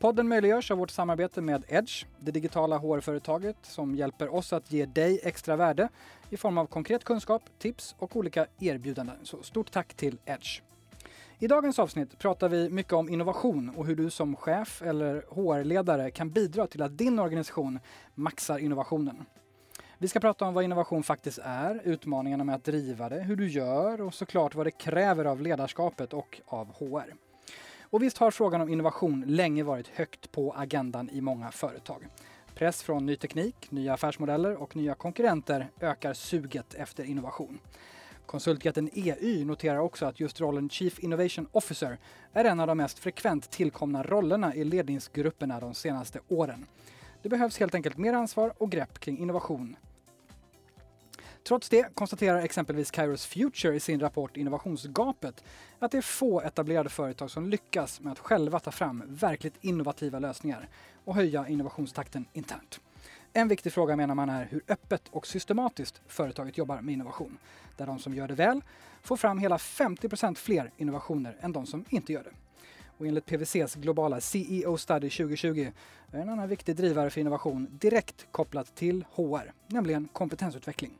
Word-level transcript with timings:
Podden 0.00 0.28
möjliggörs 0.28 0.70
av 0.70 0.78
vårt 0.78 0.90
samarbete 0.90 1.40
med 1.40 1.64
Edge, 1.68 2.04
det 2.20 2.30
digitala 2.30 2.78
HR-företaget 2.78 3.56
som 3.62 3.94
hjälper 3.94 4.34
oss 4.34 4.52
att 4.52 4.72
ge 4.72 4.86
dig 4.86 5.20
extra 5.22 5.56
värde 5.56 5.88
i 6.30 6.36
form 6.36 6.58
av 6.58 6.66
konkret 6.66 7.04
kunskap, 7.04 7.42
tips 7.58 7.94
och 7.98 8.16
olika 8.16 8.46
erbjudanden. 8.58 9.16
Så 9.22 9.42
stort 9.42 9.70
tack 9.70 9.94
till 9.94 10.18
Edge. 10.24 10.60
I 11.38 11.46
dagens 11.46 11.78
avsnitt 11.78 12.18
pratar 12.18 12.48
vi 12.48 12.70
mycket 12.70 12.92
om 12.92 13.08
innovation 13.08 13.72
och 13.76 13.86
hur 13.86 13.96
du 13.96 14.10
som 14.10 14.36
chef 14.36 14.82
eller 14.82 15.24
HR-ledare 15.30 16.10
kan 16.10 16.30
bidra 16.30 16.66
till 16.66 16.82
att 16.82 16.98
din 16.98 17.18
organisation 17.18 17.78
maxar 18.14 18.58
innovationen. 18.58 19.24
Vi 19.98 20.08
ska 20.08 20.20
prata 20.20 20.44
om 20.44 20.54
vad 20.54 20.64
innovation 20.64 21.02
faktiskt 21.02 21.38
är, 21.42 21.80
utmaningarna 21.84 22.44
med 22.44 22.54
att 22.54 22.64
driva 22.64 23.08
det, 23.08 23.20
hur 23.20 23.36
du 23.36 23.48
gör 23.48 24.00
och 24.00 24.14
såklart 24.14 24.54
vad 24.54 24.66
det 24.66 24.70
kräver 24.70 25.24
av 25.24 25.40
ledarskapet 25.40 26.12
och 26.12 26.40
av 26.46 26.66
HR. 26.78 27.14
Och 27.90 28.02
visst 28.02 28.18
har 28.18 28.30
frågan 28.30 28.60
om 28.60 28.68
innovation 28.68 29.24
länge 29.26 29.62
varit 29.62 29.88
högt 29.88 30.32
på 30.32 30.52
agendan 30.52 31.10
i 31.10 31.20
många 31.20 31.50
företag. 31.50 32.06
Press 32.54 32.82
från 32.82 33.06
ny 33.06 33.16
teknik, 33.16 33.70
nya 33.70 33.94
affärsmodeller 33.94 34.56
och 34.62 34.76
nya 34.76 34.94
konkurrenter 34.94 35.70
ökar 35.80 36.12
suget 36.12 36.74
efter 36.74 37.04
innovation. 37.04 37.58
Konsultjätten 38.26 38.90
EY 38.92 39.44
noterar 39.44 39.78
också 39.78 40.06
att 40.06 40.20
just 40.20 40.40
rollen 40.40 40.70
Chief 40.70 40.98
Innovation 40.98 41.46
Officer 41.52 41.98
är 42.32 42.44
en 42.44 42.60
av 42.60 42.66
de 42.66 42.78
mest 42.78 42.98
frekvent 42.98 43.50
tillkomna 43.50 44.02
rollerna 44.02 44.54
i 44.54 44.64
ledningsgrupperna 44.64 45.60
de 45.60 45.74
senaste 45.74 46.20
åren. 46.28 46.66
Det 47.22 47.28
behövs 47.28 47.58
helt 47.58 47.74
enkelt 47.74 47.98
mer 47.98 48.12
ansvar 48.12 48.52
och 48.58 48.70
grepp 48.70 48.98
kring 48.98 49.18
innovation 49.18 49.76
Trots 51.42 51.68
det 51.68 51.94
konstaterar 51.94 52.42
exempelvis 52.42 52.90
Kairos 52.90 53.26
Future 53.26 53.76
i 53.76 53.80
sin 53.80 54.00
rapport 54.00 54.36
Innovationsgapet 54.36 55.44
att 55.78 55.90
det 55.90 55.98
är 55.98 56.02
få 56.02 56.40
etablerade 56.40 56.88
företag 56.88 57.30
som 57.30 57.50
lyckas 57.50 58.00
med 58.00 58.12
att 58.12 58.18
själva 58.18 58.60
ta 58.60 58.70
fram 58.70 59.02
verkligt 59.06 59.54
innovativa 59.60 60.18
lösningar 60.18 60.68
och 61.04 61.14
höja 61.14 61.48
innovationstakten 61.48 62.24
internt. 62.32 62.80
En 63.32 63.48
viktig 63.48 63.72
fråga 63.72 63.96
menar 63.96 64.14
man 64.14 64.28
är 64.28 64.48
hur 64.50 64.62
öppet 64.68 65.02
och 65.10 65.26
systematiskt 65.26 66.00
företaget 66.06 66.58
jobbar 66.58 66.80
med 66.80 66.92
innovation. 66.92 67.38
Där 67.76 67.86
de 67.86 67.98
som 67.98 68.14
gör 68.14 68.28
det 68.28 68.34
väl 68.34 68.62
får 69.02 69.16
fram 69.16 69.38
hela 69.38 69.56
50% 69.56 70.34
fler 70.34 70.70
innovationer 70.76 71.36
än 71.40 71.52
de 71.52 71.66
som 71.66 71.84
inte 71.88 72.12
gör 72.12 72.22
det. 72.22 72.32
Och 72.98 73.06
enligt 73.06 73.26
PWCs 73.26 73.74
globala 73.74 74.20
CEO 74.20 74.76
Study 74.76 75.10
2020 75.10 75.72
är 76.12 76.18
en 76.18 76.28
annan 76.28 76.48
viktig 76.48 76.76
drivare 76.76 77.10
för 77.10 77.20
innovation 77.20 77.68
direkt 77.70 78.26
kopplat 78.30 78.74
till 78.74 79.04
HR, 79.14 79.52
nämligen 79.66 80.08
kompetensutveckling. 80.12 80.92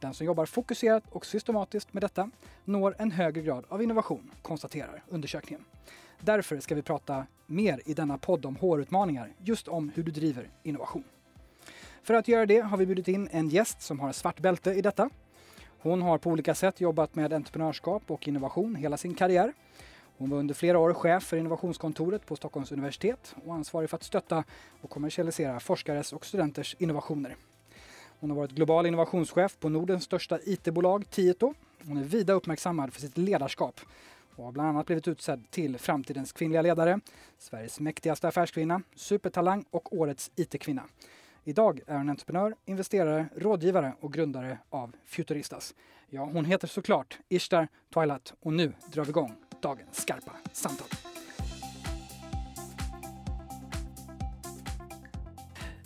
Den 0.00 0.14
som 0.14 0.26
jobbar 0.26 0.46
fokuserat 0.46 1.04
och 1.10 1.26
systematiskt 1.26 1.92
med 1.92 2.02
detta 2.02 2.30
når 2.64 2.94
en 2.98 3.10
högre 3.10 3.42
grad 3.42 3.64
av 3.68 3.82
innovation, 3.82 4.30
konstaterar 4.42 5.02
undersökningen. 5.08 5.64
Därför 6.20 6.60
ska 6.60 6.74
vi 6.74 6.82
prata 6.82 7.26
mer 7.46 7.80
i 7.84 7.94
denna 7.94 8.18
podd 8.18 8.46
om 8.46 8.56
HR-utmaningar, 8.56 9.32
just 9.38 9.68
om 9.68 9.92
hur 9.94 10.02
du 10.02 10.12
driver 10.12 10.50
innovation. 10.62 11.04
För 12.02 12.14
att 12.14 12.28
göra 12.28 12.46
det 12.46 12.60
har 12.60 12.76
vi 12.76 12.86
bjudit 12.86 13.08
in 13.08 13.28
en 13.32 13.48
gäst 13.48 13.82
som 13.82 14.00
har 14.00 14.12
svart 14.12 14.40
bälte 14.40 14.70
i 14.70 14.82
detta. 14.82 15.10
Hon 15.78 16.02
har 16.02 16.18
på 16.18 16.30
olika 16.30 16.54
sätt 16.54 16.80
jobbat 16.80 17.14
med 17.14 17.32
entreprenörskap 17.32 18.02
och 18.10 18.28
innovation 18.28 18.74
hela 18.74 18.96
sin 18.96 19.14
karriär. 19.14 19.52
Hon 20.18 20.30
var 20.30 20.38
under 20.38 20.54
flera 20.54 20.78
år 20.78 20.94
chef 20.94 21.22
för 21.22 21.36
innovationskontoret 21.36 22.26
på 22.26 22.36
Stockholms 22.36 22.72
universitet 22.72 23.34
och 23.44 23.54
ansvarig 23.54 23.90
för 23.90 23.96
att 23.96 24.02
stötta 24.02 24.44
och 24.80 24.90
kommersialisera 24.90 25.60
forskares 25.60 26.12
och 26.12 26.26
studenters 26.26 26.76
innovationer. 26.78 27.36
Hon 28.20 28.30
har 28.30 28.36
varit 28.36 28.52
global 28.52 28.86
innovationschef 28.86 29.58
på 29.60 29.68
Nordens 29.68 30.04
största 30.04 30.38
IT-bolag 30.44 31.10
Tieto. 31.10 31.54
Hon 31.86 31.96
är 31.96 32.04
vida 32.04 32.32
uppmärksammad 32.32 32.92
för 32.92 33.00
sitt 33.00 33.18
ledarskap 33.18 33.80
och 34.36 34.44
har 34.44 34.52
bland 34.52 34.68
annat 34.68 34.86
blivit 34.86 35.08
utsedd 35.08 35.50
till 35.50 35.78
framtidens 35.78 36.32
kvinnliga 36.32 36.62
ledare, 36.62 37.00
Sveriges 37.38 37.80
mäktigaste 37.80 38.28
affärskvinna, 38.28 38.82
supertalang 38.94 39.64
och 39.70 39.96
årets 39.96 40.30
IT-kvinna. 40.36 40.82
Idag 41.44 41.80
är 41.86 41.96
hon 41.96 42.08
entreprenör, 42.08 42.54
investerare, 42.64 43.26
rådgivare 43.36 43.92
och 44.00 44.12
grundare 44.12 44.58
av 44.70 44.92
Futuristas. 45.04 45.74
Ja, 46.10 46.24
hon 46.24 46.44
heter 46.44 46.68
såklart 46.68 47.18
Ishtar 47.28 47.68
Twilight 47.94 48.34
och 48.40 48.52
nu 48.52 48.72
drar 48.92 49.04
vi 49.04 49.10
igång 49.10 49.34
dagens 49.60 50.02
skarpa 50.02 50.32
samtal. 50.52 50.88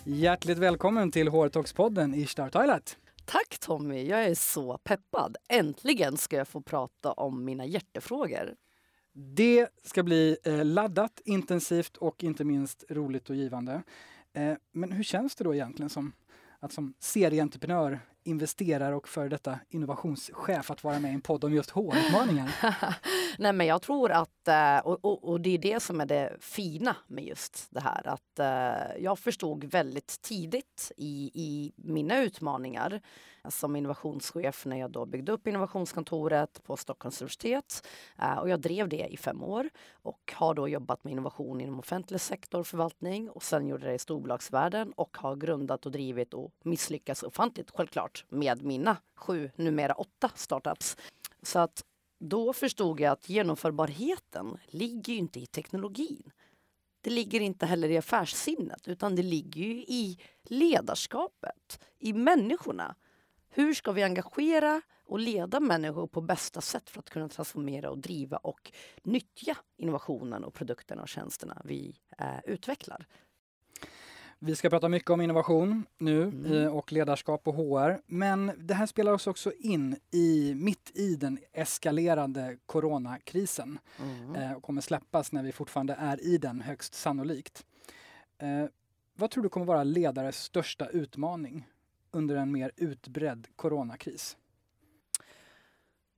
Hjärtligt 0.07 0.59
välkommen 0.59 1.11
till 1.11 1.29
HR-talks-podden 1.29 2.15
Ishtar 2.15 2.49
Toilet. 2.49 2.99
Tack 3.25 3.59
Tommy, 3.61 4.07
jag 4.07 4.25
är 4.25 4.35
så 4.35 4.79
peppad. 4.79 5.37
Äntligen 5.49 6.17
ska 6.17 6.37
jag 6.37 6.49
få 6.49 6.61
prata 6.61 7.13
om 7.13 7.45
mina 7.45 7.67
hjärtefrågor. 7.67 8.55
Det 9.13 9.69
ska 9.83 10.03
bli 10.03 10.37
eh, 10.45 10.65
laddat, 10.65 11.21
intensivt 11.25 11.97
och 11.97 12.25
inte 12.25 12.45
minst 12.45 12.85
roligt 12.91 13.31
och 13.31 13.37
givande. 13.37 13.83
Eh, 14.33 14.55
men 14.73 14.93
hur 14.93 15.03
känns 15.03 15.35
det 15.35 15.45
då 15.45 15.55
egentligen 15.55 15.91
som 15.91 16.13
att 16.61 16.73
som 16.73 16.95
serieentreprenör 16.99 18.01
investerare 18.25 18.95
och 18.95 19.09
för 19.09 19.29
detta 19.29 19.59
innovationschef 19.69 20.71
att 20.71 20.85
vara 20.85 20.99
med 20.99 21.11
i 21.11 21.15
en 21.15 21.21
podd 21.21 21.45
om 21.45 21.53
just 21.53 21.71
HR-utmaningar? 21.71 22.55
Nej 23.39 23.53
men 23.53 23.67
jag 23.67 23.83
tror 23.83 24.11
att, 24.11 24.49
eh, 24.49 24.79
och, 24.79 25.05
och, 25.05 25.29
och, 25.29 25.41
det 25.41 25.51
är 25.51 25.59
det 25.59 25.83
som 25.83 26.01
är 26.01 26.07
det 26.07 26.37
fina 26.41 26.97
med 27.07 27.25
just 27.25 27.67
det 27.71 27.81
här, 27.81 28.09
att 28.09 28.39
eh, 28.39 29.03
jag 29.03 29.19
förstod 29.19 29.65
väldigt 29.65 30.23
tidigt 30.23 30.93
i, 30.97 31.31
i 31.35 31.73
mina 31.77 32.19
utmaningar 32.23 33.01
som 33.49 33.77
innovationschef 33.77 34.67
när 34.67 34.77
jag 34.77 34.91
då 34.91 35.07
byggde 35.07 35.33
upp 35.33 35.47
innovationskontoret 35.47 36.63
på 36.65 36.77
Stockholms 36.77 37.21
universitet. 37.21 37.87
Eh, 38.19 38.39
och 38.39 38.49
jag 38.49 38.61
drev 38.61 38.89
det 38.89 39.07
i 39.11 39.17
fem 39.17 39.43
år 39.43 39.71
och 39.93 40.33
har 40.37 40.55
då 40.55 40.69
jobbat 40.69 41.05
med 41.05 41.13
innovation 41.13 41.61
inom 41.61 41.79
offentlig 41.79 42.21
sektor, 42.21 42.63
förvaltning 42.63 43.31
och 43.31 43.43
sen 43.43 43.67
gjorde 43.67 43.87
det 43.87 43.95
i 43.95 43.99
storbolagsvärlden 43.99 44.93
och 44.93 45.17
har 45.17 45.37
grundat 45.37 45.87
och 45.87 45.93
drivit 45.93 46.35
och 46.35 46.53
misslyckats 46.65 47.23
ofantligt 47.23 47.71
självklart 47.71 48.25
med 48.29 48.63
mina 48.63 48.97
sju, 49.17 49.51
numera 49.57 49.95
åtta 49.95 50.31
startups. 50.35 50.97
Så 51.43 51.59
att 51.59 51.85
då 52.21 52.53
förstod 52.53 53.01
jag 53.01 53.13
att 53.13 53.29
genomförbarheten 53.29 54.59
ligger 54.67 55.15
inte 55.15 55.41
i 55.41 55.47
teknologin. 55.47 56.31
Det 57.01 57.11
ligger 57.11 57.41
inte 57.41 57.67
heller 57.67 57.89
i 57.89 57.99
affärssinnet 57.99 58.89
utan 58.89 59.17
det 59.17 59.23
ligger 59.23 59.65
i 59.71 60.19
ledarskapet, 60.43 61.81
i 61.99 62.13
människorna. 62.13 62.95
Hur 63.57 63.75
ska 63.75 63.93
vi 63.93 64.03
engagera 64.03 64.83
och 65.07 65.19
leda 65.19 65.61
människor 65.61 66.07
på 66.07 66.21
bästa 66.21 66.61
sätt 66.61 66.91
för 66.91 66.99
att 66.99 67.11
kunna 67.11 67.29
transformera 67.29 67.91
och 67.91 67.99
driva 67.99 68.37
och 68.37 68.73
nyttja 69.03 69.57
innovationen 69.77 70.45
och 70.45 70.55
produkterna 70.55 71.03
och 71.03 71.09
tjänsterna 71.09 71.63
vi 71.65 71.97
eh, 72.19 72.27
utvecklar? 72.45 73.07
Vi 74.39 74.57
ska 74.57 74.71
prata 74.71 74.89
mycket 74.89 75.11
om 75.11 75.21
innovation 75.21 75.87
nu 75.99 76.23
mm. 76.23 76.73
Och 76.73 76.93
ledarskap 76.93 77.49
och 77.49 77.55
HR. 77.55 78.01
Men 78.07 78.53
det 78.59 78.75
här 78.75 78.87
spelar 78.87 79.13
oss 79.13 79.27
också 79.27 79.53
in 79.53 79.97
i 80.11 80.55
mitt 80.55 80.91
i 80.95 81.17
den 81.17 81.39
eskalerande 81.53 82.59
coronakrisen 82.67 83.79
mm. 83.99 84.35
Eh, 84.35 84.53
och 84.53 84.63
kommer 84.63 84.81
släppas 84.81 85.33
när 85.33 85.43
vi 85.43 85.53
fortfarande 85.53 85.97
är 85.99 86.25
i 86.25 86.39
den 86.39 86.61
högst 86.61 86.95
sannolikt. 86.95 87.67
Eh, 88.39 88.65
vad 89.17 89.31
tror 89.31 89.43
du 89.43 89.49
kommer 89.49 89.67
vara 89.67 89.85
ledares 89.85 90.37
största 90.37 90.87
utmaning 90.87 91.67
under 92.15 92.37
en 92.37 92.53
mer 92.53 92.73
utbredd 92.77 93.47
coronakris? 93.57 94.37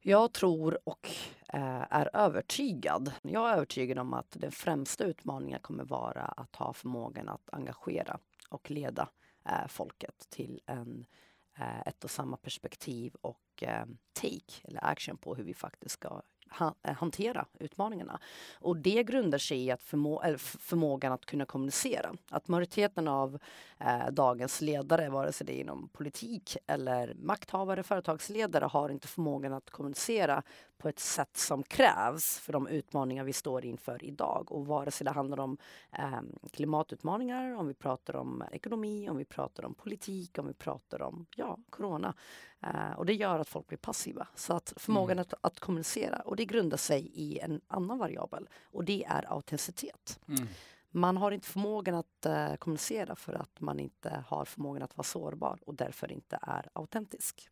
Jag 0.01 0.33
tror 0.33 0.79
och 0.85 1.11
eh, 1.49 1.85
är 1.91 2.11
övertygad. 2.13 3.13
Jag 3.23 3.51
är 3.51 3.55
övertygad 3.55 3.99
om 3.99 4.15
att 4.15 4.31
den 4.31 4.53
främsta 4.53 5.05
utmaningen 5.05 5.61
kommer 5.61 5.85
vara 5.85 6.23
att 6.23 6.57
ha 6.57 6.73
förmågan 6.73 7.29
att 7.29 7.51
engagera 7.53 8.19
och 8.49 8.71
leda 8.71 9.09
eh, 9.45 9.67
folket 9.69 10.27
till 10.31 10.61
en, 10.67 11.07
eh, 11.59 11.81
ett 11.81 12.05
och 12.05 12.11
samma 12.11 12.37
perspektiv 12.37 13.15
och 13.21 13.41
take 14.13 14.61
eller 14.65 14.85
action 14.85 15.17
på 15.17 15.35
hur 15.35 15.45
vi 15.45 15.55
faktiskt 15.55 15.95
ska 15.95 16.23
Eh, 16.61 16.95
hantera 16.95 17.47
utmaningarna. 17.59 18.21
Och 18.55 18.77
det 18.77 19.03
grundar 19.03 19.39
sig 19.39 19.65
i 19.65 19.71
att 19.71 19.83
förmå 19.83 20.23
förmågan 20.39 21.13
att 21.13 21.27
kunna 21.27 21.45
kommunicera. 21.45 22.15
Att 22.31 22.49
majoriteten 22.49 23.09
av 23.09 23.39
eh, 23.79 24.11
dagens 24.11 24.61
ledare, 24.61 25.09
vare 25.09 25.33
sig 25.33 25.47
det 25.47 25.53
är 25.53 25.61
inom 25.61 25.89
politik 25.89 26.57
eller 26.67 27.15
makthavare, 27.15 27.83
företagsledare, 27.83 28.65
har 28.65 28.89
inte 28.89 29.09
förmågan 29.09 29.53
att 29.53 29.71
kommunicera 29.71 30.43
på 30.79 30.89
ett 30.89 30.99
sätt 30.99 31.37
som 31.37 31.63
krävs 31.63 32.39
för 32.39 32.53
de 32.53 32.67
utmaningar 32.67 33.25
vi 33.25 33.33
står 33.33 33.65
inför 33.65 34.05
idag. 34.05 34.53
Och 34.53 34.67
vare 34.67 34.91
sig 34.91 35.05
det 35.05 35.11
handlar 35.11 35.41
om 35.41 35.59
eh, 35.93 36.21
klimatutmaningar, 36.53 37.55
om 37.55 37.67
vi 37.67 37.75
pratar 37.75 38.17
om 38.17 38.45
ekonomi, 38.53 39.09
om 39.09 39.17
vi 39.17 39.25
pratar 39.25 39.65
om 39.65 39.75
politik, 39.75 40.39
om 40.39 40.47
vi 40.47 40.55
pratar 40.55 41.03
om 41.03 41.27
ja, 41.37 41.59
corona. 41.71 42.15
Uh, 42.75 42.93
och 42.93 43.07
det 43.07 43.15
gör 43.15 43.39
att 43.39 43.49
folk 43.49 43.67
blir 43.67 43.79
passiva. 43.79 44.27
Så 44.35 44.57
att 44.57 44.73
förmågan 44.77 45.19
mm. 45.19 45.23
att, 45.23 45.35
att, 45.41 45.61
kommunicera, 45.61 46.19
och 46.19 46.37
det 46.37 46.45
grundar 46.45 46.77
sig 46.77 47.11
i 47.15 47.39
en 47.39 47.61
annan 47.69 47.99
variabel 47.99 48.49
och 48.63 48.85
det 48.85 49.05
är 49.05 49.33
autenticitet. 49.33 50.21
Mm. 50.29 50.49
Man 50.91 51.17
har 51.17 51.31
inte 51.31 51.47
förmågan 51.49 51.95
att 51.95 52.27
uh, 52.27 52.57
kommunicera 52.57 53.17
för 53.17 53.33
att 53.33 53.61
man 53.61 53.81
inte 53.81 54.25
har 54.27 54.45
förmågan 54.45 54.83
att 54.83 54.97
vara 54.97 55.05
sårbar 55.05 55.59
och 55.67 55.75
därför 55.75 56.13
inte 56.13 56.39
är 56.43 56.69
autentisk. 56.73 57.49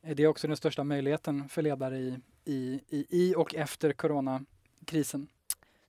Är 0.00 0.14
det 0.14 0.26
också 0.26 0.46
den 0.46 0.56
största 0.56 0.84
möjligheten 0.84 1.48
för 1.48 1.62
ledare 1.62 1.98
i, 1.98 2.20
i, 2.44 2.80
i, 2.88 3.06
i 3.10 3.34
och 3.36 3.54
efter 3.54 3.92
coronakrisen? 3.92 5.28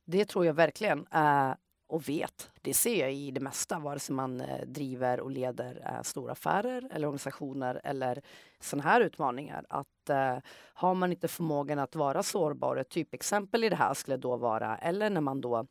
Det 0.05 0.25
tror 0.25 0.45
jag 0.45 0.53
verkligen. 0.53 0.99
Uh, 0.99 1.53
och 1.93 2.09
vet. 2.09 2.51
Det 2.61 2.73
ser 2.73 2.99
jag 2.99 3.13
i 3.13 3.31
det 3.31 3.39
mesta, 3.39 3.79
vare 3.79 3.99
sig 3.99 4.15
man 4.15 4.41
eh, 4.41 4.65
driver 4.65 5.19
och 5.19 5.31
leder 5.31 5.81
eh, 5.85 6.01
stora 6.01 6.31
affärer 6.31 6.89
eller 6.91 7.07
organisationer 7.07 7.81
eller 7.83 8.21
sådana 8.59 8.89
här 8.89 9.01
utmaningar. 9.01 9.65
Att 9.69 10.09
eh, 10.09 10.37
har 10.73 10.95
man 10.95 11.11
inte 11.11 11.27
förmågan 11.27 11.79
att 11.79 11.95
vara 11.95 12.23
sårbar, 12.23 12.75
ett 12.75 12.89
typexempel 12.89 13.63
i 13.63 13.69
det 13.69 13.75
här 13.75 13.93
skulle 13.93 14.17
då 14.17 14.37
vara, 14.37 14.77
eller 14.77 15.09
när 15.09 15.21
man 15.21 15.41
då 15.41 15.67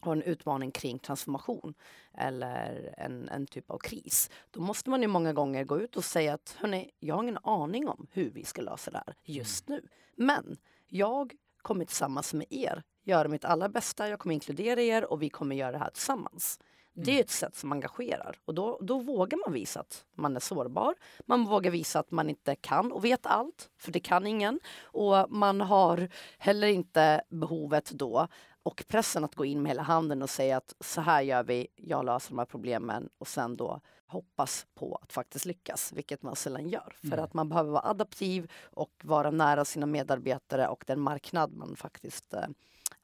har 0.00 0.12
en 0.12 0.22
utmaning 0.22 0.70
kring 0.70 0.98
transformation 0.98 1.74
eller 2.14 2.94
en, 2.98 3.28
en 3.28 3.46
typ 3.46 3.70
av 3.70 3.78
kris. 3.78 4.30
Då 4.50 4.60
måste 4.60 4.90
man 4.90 5.02
ju 5.02 5.08
många 5.08 5.32
gånger 5.32 5.64
gå 5.64 5.80
ut 5.80 5.96
och 5.96 6.04
säga 6.04 6.34
att 6.34 6.56
hörni, 6.58 6.90
jag 6.98 7.14
har 7.14 7.22
ingen 7.22 7.38
aning 7.42 7.88
om 7.88 8.06
hur 8.12 8.30
vi 8.30 8.44
ska 8.44 8.62
lösa 8.62 8.90
det 8.90 9.02
här 9.06 9.14
just 9.24 9.68
mm. 9.68 9.80
nu. 9.80 9.88
Men 10.24 10.56
jag 10.88 11.34
kommer 11.62 11.84
tillsammans 11.84 12.34
med 12.34 12.46
er 12.50 12.82
göra 13.02 13.28
mitt 13.28 13.44
allra 13.44 13.68
bästa. 13.68 14.08
Jag 14.08 14.18
kommer 14.18 14.34
inkludera 14.34 14.80
er 14.80 15.04
och 15.12 15.22
vi 15.22 15.30
kommer 15.30 15.56
göra 15.56 15.72
det 15.72 15.78
här 15.78 15.90
tillsammans. 15.90 16.60
Mm. 16.96 17.04
Det 17.06 17.18
är 17.18 17.20
ett 17.20 17.30
sätt 17.30 17.56
som 17.56 17.72
engagerar 17.72 18.38
och 18.44 18.54
då, 18.54 18.78
då 18.82 18.98
vågar 18.98 19.38
man 19.46 19.52
visa 19.54 19.80
att 19.80 20.04
man 20.14 20.36
är 20.36 20.40
sårbar. 20.40 20.94
Man 21.26 21.44
vågar 21.44 21.70
visa 21.70 21.98
att 21.98 22.10
man 22.10 22.30
inte 22.30 22.54
kan 22.54 22.92
och 22.92 23.04
vet 23.04 23.26
allt, 23.26 23.70
för 23.78 23.92
det 23.92 24.00
kan 24.00 24.26
ingen. 24.26 24.60
Och 24.82 25.30
man 25.30 25.60
har 25.60 26.08
heller 26.38 26.68
inte 26.68 27.22
behovet 27.28 27.90
då 27.90 28.28
och 28.62 28.84
pressen 28.88 29.24
att 29.24 29.34
gå 29.34 29.44
in 29.44 29.62
med 29.62 29.70
hela 29.70 29.82
handen 29.82 30.22
och 30.22 30.30
säga 30.30 30.56
att 30.56 30.74
så 30.80 31.00
här 31.00 31.22
gör 31.22 31.42
vi, 31.42 31.66
jag 31.76 32.04
löser 32.04 32.30
de 32.30 32.38
här 32.38 32.46
problemen 32.46 33.08
och 33.18 33.28
sen 33.28 33.56
då 33.56 33.80
hoppas 34.06 34.66
på 34.74 34.98
att 35.02 35.12
faktiskt 35.12 35.44
lyckas, 35.44 35.92
vilket 35.92 36.22
man 36.22 36.36
sällan 36.36 36.68
gör. 36.68 36.96
Mm. 37.02 37.10
För 37.10 37.24
att 37.24 37.34
man 37.34 37.48
behöver 37.48 37.70
vara 37.70 37.90
adaptiv 37.90 38.50
och 38.62 38.92
vara 39.04 39.30
nära 39.30 39.64
sina 39.64 39.86
medarbetare 39.86 40.68
och 40.68 40.84
den 40.86 41.00
marknad 41.00 41.52
man 41.52 41.76
faktiskt 41.76 42.34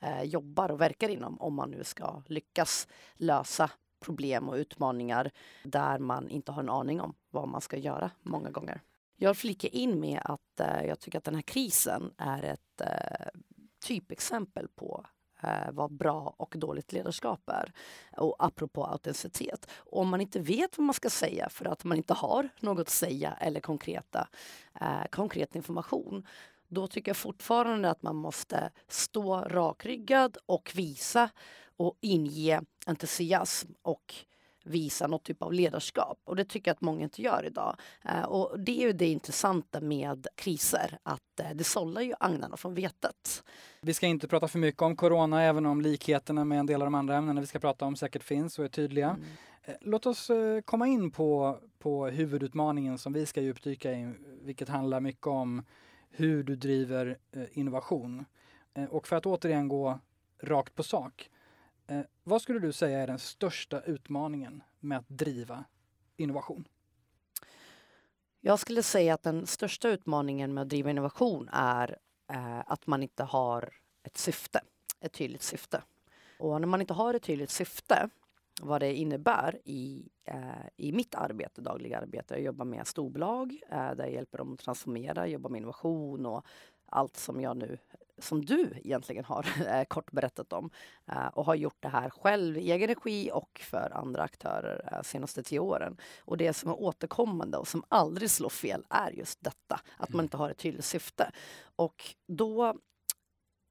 eh, 0.06 0.22
jobbar 0.22 0.70
och 0.70 0.80
verkar 0.80 1.08
inom 1.08 1.40
om 1.40 1.54
man 1.54 1.70
nu 1.70 1.84
ska 1.84 2.22
lyckas 2.26 2.88
lösa 3.14 3.70
problem 4.00 4.48
och 4.48 4.54
utmaningar 4.54 5.30
där 5.62 5.98
man 5.98 6.28
inte 6.28 6.52
har 6.52 6.62
en 6.62 6.68
aning 6.68 7.00
om 7.00 7.14
vad 7.30 7.48
man 7.48 7.60
ska 7.60 7.76
göra 7.76 8.10
många 8.22 8.50
gånger. 8.50 8.80
Jag 9.16 9.36
flikar 9.36 9.74
in 9.74 10.00
med 10.00 10.20
att 10.24 10.60
eh, 10.60 10.86
jag 10.86 11.00
tycker 11.00 11.18
att 11.18 11.24
den 11.24 11.34
här 11.34 11.42
krisen 11.42 12.10
är 12.18 12.42
ett 12.42 12.80
eh, 12.80 13.40
typexempel 13.86 14.68
på 14.68 15.06
eh, 15.42 15.72
vad 15.72 15.92
bra 15.92 16.34
och 16.36 16.54
dåligt 16.58 16.92
ledarskap 16.92 17.48
är. 17.48 17.72
Och 18.16 18.36
apropå 18.38 18.84
autenticitet. 18.84 19.70
Om 19.76 20.08
man 20.08 20.20
inte 20.20 20.40
vet 20.40 20.78
vad 20.78 20.84
man 20.84 20.94
ska 20.94 21.10
säga 21.10 21.48
för 21.48 21.64
att 21.64 21.84
man 21.84 21.96
inte 21.96 22.14
har 22.14 22.48
något 22.60 22.80
att 22.80 22.88
säga 22.88 23.32
eller 23.40 23.60
konkreta, 23.60 24.28
eh, 24.80 25.06
konkret 25.10 25.56
information 25.56 26.26
då 26.68 26.86
tycker 26.86 27.08
jag 27.08 27.16
fortfarande 27.16 27.90
att 27.90 28.02
man 28.02 28.16
måste 28.16 28.70
stå 28.88 29.40
rakryggad 29.40 30.36
och 30.46 30.72
visa 30.74 31.30
och 31.76 31.96
inge 32.00 32.60
entusiasm 32.86 33.68
och 33.82 34.14
visa 34.66 35.06
något 35.06 35.24
typ 35.24 35.42
av 35.42 35.52
ledarskap. 35.52 36.18
Och 36.24 36.36
det 36.36 36.44
tycker 36.44 36.68
jag 36.70 36.74
att 36.74 36.80
många 36.80 37.02
inte 37.02 37.22
gör 37.22 37.44
idag. 37.46 37.76
Eh, 38.04 38.22
och 38.22 38.60
det 38.60 38.82
är 38.82 38.86
ju 38.86 38.92
det 38.92 39.06
intressanta 39.06 39.80
med 39.80 40.26
kriser, 40.34 40.98
att 41.02 41.40
eh, 41.40 41.50
det 41.54 41.64
sållar 41.64 42.02
ju 42.02 42.14
agnarna 42.20 42.56
från 42.56 42.74
vetet. 42.74 43.44
Vi 43.80 43.94
ska 43.94 44.06
inte 44.06 44.28
prata 44.28 44.48
för 44.48 44.58
mycket 44.58 44.82
om 44.82 44.96
corona, 44.96 45.42
även 45.42 45.66
om 45.66 45.80
likheterna 45.80 46.44
med 46.44 46.58
en 46.58 46.66
del 46.66 46.82
av 46.82 46.86
de 46.86 46.94
andra 46.94 47.16
ämnena 47.16 47.40
vi 47.40 47.46
ska 47.46 47.58
prata 47.58 47.84
om 47.84 47.96
säkert 47.96 48.22
finns 48.22 48.58
och 48.58 48.64
är 48.64 48.68
tydliga. 48.68 49.08
Mm. 49.08 49.22
Eh, 49.64 49.74
låt 49.80 50.06
oss 50.06 50.30
komma 50.64 50.86
in 50.86 51.10
på, 51.10 51.58
på 51.78 52.06
huvudutmaningen 52.06 52.98
som 52.98 53.12
vi 53.12 53.26
ska 53.26 53.40
djupdyka 53.40 53.92
i, 53.92 54.12
vilket 54.42 54.68
handlar 54.68 55.00
mycket 55.00 55.26
om 55.26 55.62
hur 56.16 56.42
du 56.42 56.56
driver 56.56 57.18
eh, 57.32 57.58
innovation. 57.58 58.24
Eh, 58.74 58.84
och 58.84 59.08
för 59.08 59.16
att 59.16 59.26
återigen 59.26 59.68
gå 59.68 59.98
rakt 60.42 60.74
på 60.74 60.82
sak. 60.82 61.30
Eh, 61.86 62.00
vad 62.24 62.42
skulle 62.42 62.58
du 62.58 62.72
säga 62.72 62.98
är 62.98 63.06
den 63.06 63.18
största 63.18 63.80
utmaningen 63.80 64.62
med 64.80 64.98
att 64.98 65.08
driva 65.08 65.64
innovation? 66.16 66.68
Jag 68.40 68.58
skulle 68.58 68.82
säga 68.82 69.14
att 69.14 69.22
den 69.22 69.46
största 69.46 69.88
utmaningen 69.88 70.54
med 70.54 70.62
att 70.62 70.68
driva 70.68 70.90
innovation 70.90 71.48
är 71.52 71.98
att 72.66 72.86
man 72.86 73.02
inte 73.02 73.24
har 73.24 73.70
ett 74.02 74.16
syfte, 74.16 74.60
ett 75.00 75.12
tydligt 75.12 75.42
syfte. 75.42 75.82
Och 76.38 76.60
när 76.60 76.68
man 76.68 76.80
inte 76.80 76.94
har 76.94 77.14
ett 77.14 77.22
tydligt 77.22 77.50
syfte 77.50 78.10
vad 78.62 78.80
det 78.80 78.94
innebär 78.94 79.60
i, 79.64 80.08
eh, 80.24 80.66
i 80.76 80.92
mitt 80.92 81.14
arbete, 81.14 81.60
dagliga 81.60 81.98
arbete. 81.98 82.34
Jag 82.34 82.42
jobbar 82.42 82.64
med 82.64 82.86
storbolag 82.86 83.60
eh, 83.70 83.76
där 83.94 84.04
jag 84.04 84.12
hjälper 84.12 84.38
dem 84.38 84.52
att 84.52 84.58
transformera, 84.58 85.26
jobbar 85.26 85.50
med 85.50 85.58
innovation 85.58 86.26
och 86.26 86.46
allt 86.86 87.16
som 87.16 87.40
jag 87.40 87.56
nu 87.56 87.78
som 88.18 88.44
du 88.44 88.72
egentligen 88.84 89.24
har 89.24 89.46
eh, 89.66 89.84
kort 89.84 90.12
berättat 90.12 90.52
om 90.52 90.70
eh, 91.06 91.26
och 91.26 91.44
har 91.44 91.54
gjort 91.54 91.76
det 91.80 91.88
här 91.88 92.10
själv 92.10 92.58
i 92.58 92.72
egen 92.72 92.88
regi 92.88 93.30
och 93.32 93.60
för 93.64 93.90
andra 93.94 94.22
aktörer 94.22 94.88
eh, 94.92 95.02
senaste 95.02 95.42
tio 95.42 95.58
åren. 95.58 95.96
Och 96.18 96.36
det 96.36 96.52
som 96.52 96.70
är 96.70 96.80
återkommande 96.80 97.58
och 97.58 97.68
som 97.68 97.84
aldrig 97.88 98.30
slår 98.30 98.48
fel 98.48 98.84
är 98.90 99.10
just 99.10 99.44
detta, 99.44 99.80
att 99.96 100.08
man 100.08 100.14
mm. 100.14 100.24
inte 100.24 100.36
har 100.36 100.50
ett 100.50 100.58
tydligt 100.58 100.84
syfte. 100.84 101.30
Och 101.76 102.14
då 102.26 102.76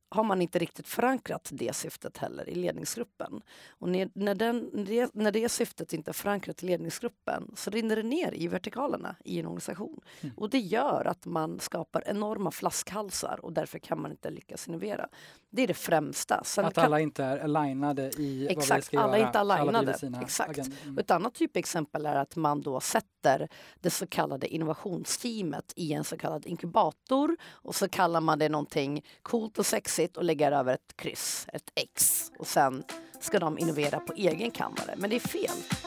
har 0.09 0.23
man 0.23 0.41
inte 0.41 0.59
riktigt 0.59 0.87
förankrat 0.87 1.49
det 1.51 1.75
syftet 1.75 2.17
heller 2.17 2.49
i 2.49 2.55
ledningsgruppen. 2.55 3.41
Och 3.69 3.89
när, 3.89 4.35
den, 4.35 4.69
när, 5.13 5.31
det, 5.31 5.49
syftet 5.49 5.93
inte 5.93 6.11
är 6.11 6.13
förankrat 6.13 6.63
i 6.63 6.65
ledningsgruppen 6.65 7.51
så 7.55 7.71
rinner 7.71 7.95
det 7.95 8.03
ner 8.03 8.33
i 8.33 8.47
vertikalerna 8.47 9.15
i 9.23 9.39
en 9.39 9.45
organisation. 9.45 10.01
Mm. 10.21 10.35
Och 10.37 10.49
det 10.49 10.59
gör 10.59 11.05
att 11.07 11.25
man 11.25 11.59
skapar 11.59 12.03
enorma 12.05 12.51
flaskhalsar 12.51 13.39
och 13.41 13.53
därför 13.53 13.79
kan 13.79 14.01
man 14.01 14.11
inte 14.11 14.29
lyckas 14.29 14.67
innovera. 14.67 15.09
Det 15.49 15.61
är 15.61 15.67
det 15.67 15.73
främsta. 15.73 16.43
Sen 16.43 16.65
att 16.65 16.77
alla 16.77 16.99
inte 16.99 17.23
är 17.23 17.37
alignade 17.37 18.11
i 18.17 18.47
Exakt, 18.49 18.69
vad 18.69 18.77
vi 18.77 18.81
ska 18.81 18.99
alla 18.99 19.17
göra. 19.17 19.27
inte 19.27 19.39
alignade. 19.39 19.97
Alla 20.03 20.21
Exakt. 20.21 20.57
Mm. 20.57 20.97
Ett 20.97 21.11
annat 21.11 21.33
typexempel 21.33 22.05
är 22.05 22.15
att 22.15 22.35
man 22.35 22.61
då 22.61 22.79
sätter 22.79 23.47
det 23.79 23.89
så 23.89 24.07
kallade 24.07 24.47
innovationsteamet 24.47 25.73
i 25.75 25.93
en 25.93 26.03
så 26.03 26.17
kallad 26.17 26.45
inkubator 26.45 27.37
och 27.49 27.75
så 27.75 27.89
kallar 27.89 28.21
man 28.21 28.39
det 28.39 28.49
någonting 28.49 29.05
coolt 29.21 29.59
och 29.59 29.65
sexigt 29.65 29.94
och 30.17 30.23
lägger 30.23 30.51
över 30.51 30.73
ett 30.73 30.93
kryss, 30.95 31.47
ett 31.53 31.71
X 31.75 32.31
och 32.39 32.47
sen 32.47 32.83
ska 33.19 33.39
de 33.39 33.57
innovera 33.57 33.99
på 33.99 34.13
egen 34.13 34.51
kammare. 34.51 34.95
Men 34.97 35.09
det 35.09 35.15
är 35.15 35.19
fel. 35.19 35.85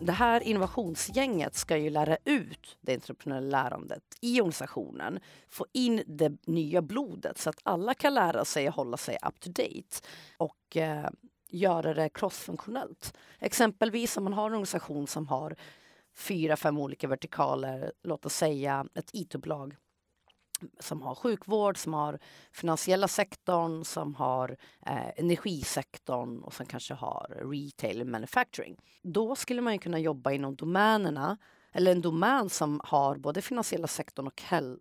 det 0.00 0.12
här 0.12 0.40
innovationsgänget 0.40 1.54
ska 1.54 1.76
ju 1.76 1.90
lära 1.90 2.16
ut 2.24 2.76
det 2.80 2.94
entreprenöriella 2.94 3.62
lärandet 3.62 4.02
i 4.20 4.40
organisationen. 4.40 5.20
Få 5.48 5.66
in 5.72 6.02
det 6.06 6.46
nya 6.46 6.82
blodet 6.82 7.38
så 7.38 7.50
att 7.50 7.60
alla 7.62 7.94
kan 7.94 8.14
lära 8.14 8.44
sig 8.44 8.66
att 8.66 8.74
hålla 8.74 8.96
sig 8.96 9.18
up 9.26 9.40
to 9.40 9.50
date 9.50 10.08
och 10.36 10.76
eh, 10.76 11.08
göra 11.48 11.94
det 11.94 12.08
crossfunktionellt. 12.08 13.16
Exempelvis 13.38 14.16
om 14.16 14.24
man 14.24 14.32
har 14.32 14.46
en 14.46 14.52
organisation 14.52 15.06
som 15.06 15.28
har 15.28 15.56
fyra, 16.16 16.56
fem 16.56 16.78
olika 16.78 17.08
vertikaler, 17.08 17.92
låt 18.02 18.26
oss 18.26 18.34
säga 18.34 18.86
ett 18.94 19.10
IT-bolag 19.12 19.76
som 20.78 21.02
har 21.02 21.14
sjukvård, 21.14 21.78
som 21.78 21.94
har 21.94 22.18
finansiella 22.52 23.08
sektorn, 23.08 23.84
som 23.84 24.14
har 24.14 24.56
eh, 24.86 25.08
energisektorn 25.16 26.42
och 26.42 26.54
som 26.54 26.66
kanske 26.66 26.94
har 26.94 27.50
retail 27.52 28.04
manufacturing. 28.04 28.76
Då 29.02 29.36
skulle 29.36 29.60
man 29.62 29.78
kunna 29.78 29.98
jobba 29.98 30.32
inom 30.32 30.56
domänerna 30.56 31.38
eller 31.72 31.92
en 31.92 32.00
domän 32.00 32.48
som 32.48 32.80
har 32.84 33.16
både 33.16 33.42
finansiella 33.42 33.86
sektorn 33.86 34.26
och 34.26 34.42
häl 34.42 34.78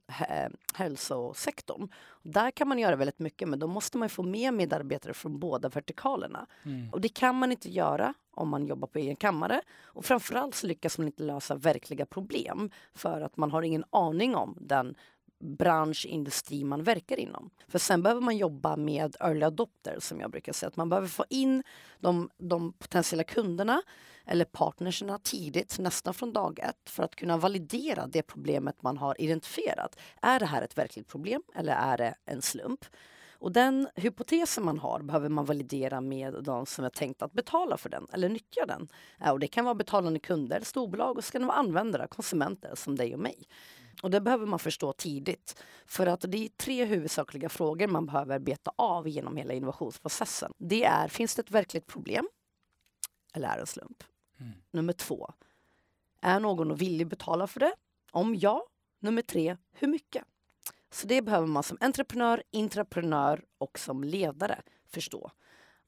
hälsosektorn. 0.73 1.89
Där 2.23 2.51
kan 2.51 2.67
man 2.67 2.79
göra 2.79 2.95
väldigt 2.95 3.19
mycket 3.19 3.49
men 3.49 3.59
då 3.59 3.67
måste 3.67 3.97
man 3.97 4.09
få 4.09 4.23
med 4.23 4.53
medarbetare 4.53 5.13
från 5.13 5.39
båda 5.39 5.69
vertikalerna. 5.69 6.47
Mm. 6.63 6.89
Och 6.89 7.01
det 7.01 7.09
kan 7.09 7.35
man 7.35 7.51
inte 7.51 7.69
göra 7.69 8.13
om 8.39 8.49
man 8.49 8.67
jobbar 8.67 8.87
på 8.87 8.99
egen 8.99 9.15
kammare. 9.15 9.61
Och 9.81 10.05
framförallt 10.05 10.55
så 10.55 10.67
lyckas 10.67 10.97
man 10.97 11.07
inte 11.07 11.23
lösa 11.23 11.55
verkliga 11.55 12.05
problem 12.05 12.71
för 12.93 13.21
att 13.21 13.37
man 13.37 13.51
har 13.51 13.61
ingen 13.61 13.83
aning 13.91 14.35
om 14.35 14.57
den 14.61 14.95
bransch, 15.39 16.05
industri 16.05 16.63
man 16.63 16.83
verkar 16.83 17.19
inom. 17.19 17.49
För 17.67 17.79
sen 17.79 18.03
behöver 18.03 18.21
man 18.21 18.37
jobba 18.37 18.75
med 18.75 19.15
early 19.19 19.45
adopters 19.45 20.03
som 20.03 20.19
jag 20.19 20.31
brukar 20.31 20.53
säga. 20.53 20.67
Att 20.67 20.75
man 20.75 20.89
behöver 20.89 21.07
få 21.07 21.25
in 21.29 21.63
de, 21.99 22.29
de 22.37 22.73
potentiella 22.73 23.23
kunderna 23.23 23.81
eller 24.25 24.45
partnerserna 24.45 25.19
tidigt, 25.23 25.79
nästan 25.79 26.13
från 26.13 26.33
dag 26.33 26.59
ett 26.59 26.89
för 26.89 27.03
att 27.03 27.15
kunna 27.15 27.37
validera 27.37 28.07
det 28.07 28.21
problemet 28.21 28.81
man 28.81 28.97
har 28.97 29.21
identifierat. 29.21 29.99
Är 30.21 30.39
det 30.39 30.45
här 30.45 30.61
ett 30.61 30.77
verkligt 30.77 31.07
problem 31.07 31.43
eller 31.55 31.73
är 31.73 31.97
det 31.97 32.15
en 32.25 32.41
slump? 32.41 32.85
Och 33.39 33.51
den 33.51 33.87
hypotesen 33.95 34.65
man 34.65 34.79
har 34.79 35.01
behöver 35.01 35.29
man 35.29 35.45
validera 35.45 36.01
med 36.01 36.43
de 36.43 36.65
som 36.65 36.85
är 36.85 36.89
tänkt 36.89 37.21
att 37.21 37.33
betala 37.33 37.77
för 37.77 37.89
den 37.89 38.07
eller 38.13 38.29
nyttja 38.29 38.65
den. 38.65 38.87
Eh, 39.21 39.31
och 39.31 39.39
det 39.39 39.47
kan 39.47 39.65
vara 39.65 39.75
betalande 39.75 40.19
kunder, 40.19 40.61
storbolag 40.61 41.17
och 41.17 41.23
så 41.23 41.31
kan 41.31 41.41
det 41.41 41.47
vara 41.47 41.57
användare, 41.57 42.07
konsumenter 42.07 42.75
som 42.75 42.95
dig 42.95 43.13
och 43.13 43.19
mig. 43.19 43.47
Och 44.01 44.11
det 44.11 44.21
behöver 44.21 44.45
man 44.45 44.59
förstå 44.59 44.93
tidigt. 44.93 45.63
För 45.85 46.07
att 46.07 46.25
det 46.27 46.45
är 46.45 46.49
tre 46.49 46.85
huvudsakliga 46.85 47.49
frågor 47.49 47.87
man 47.87 48.05
behöver 48.05 48.39
beta 48.39 48.71
av 48.75 49.07
genom 49.07 49.37
hela 49.37 49.53
innovationsprocessen. 49.53 50.51
Det 50.57 50.83
är, 50.83 51.07
finns 51.07 51.35
det 51.35 51.41
ett 51.41 51.51
verkligt 51.51 51.87
problem? 51.87 52.27
Eller 53.33 53.47
är 53.47 53.55
det 53.55 53.61
en 53.61 53.67
slump? 53.67 54.03
Mm. 54.39 54.53
Nummer 54.71 54.93
två, 54.93 55.33
är 56.21 56.39
någon 56.39 56.75
villig 56.75 57.07
betala 57.07 57.47
för 57.47 57.59
det? 57.59 57.73
Om 58.11 58.35
ja, 58.35 58.65
nummer 58.99 59.21
tre, 59.21 59.57
hur 59.71 59.87
mycket? 59.87 60.23
Så 60.91 61.07
det 61.07 61.21
behöver 61.21 61.47
man 61.47 61.63
som 61.63 61.77
entreprenör, 61.81 62.43
intraprenör 62.51 63.43
och 63.57 63.79
som 63.79 64.03
ledare 64.03 64.61
förstå. 64.87 65.31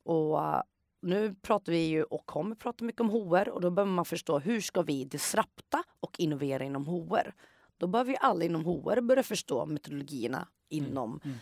Och 0.03 0.39
uh, 0.39 0.61
nu 1.01 1.35
pratar 1.35 1.71
vi 1.71 1.85
ju 1.85 2.03
och 2.03 2.25
kommer 2.25 2.55
prata 2.55 2.85
mycket 2.85 3.01
om 3.01 3.09
HR 3.09 3.49
och 3.49 3.61
då 3.61 3.71
behöver 3.71 3.91
man 3.91 4.05
förstå 4.05 4.39
hur 4.39 4.61
ska 4.61 4.81
vi 4.81 5.05
disrupta 5.05 5.83
och 5.99 6.19
innovera 6.19 6.63
inom 6.63 6.85
HR? 6.85 7.33
Då 7.77 7.87
behöver 7.87 8.11
vi 8.11 8.17
alla 8.21 8.45
inom 8.45 8.65
HR 8.65 9.01
börja 9.01 9.23
förstå 9.23 9.65
metodologierna 9.65 10.37
mm, 10.37 10.85
inom 10.89 11.09
mm. 11.09 11.21
Mm 11.23 11.37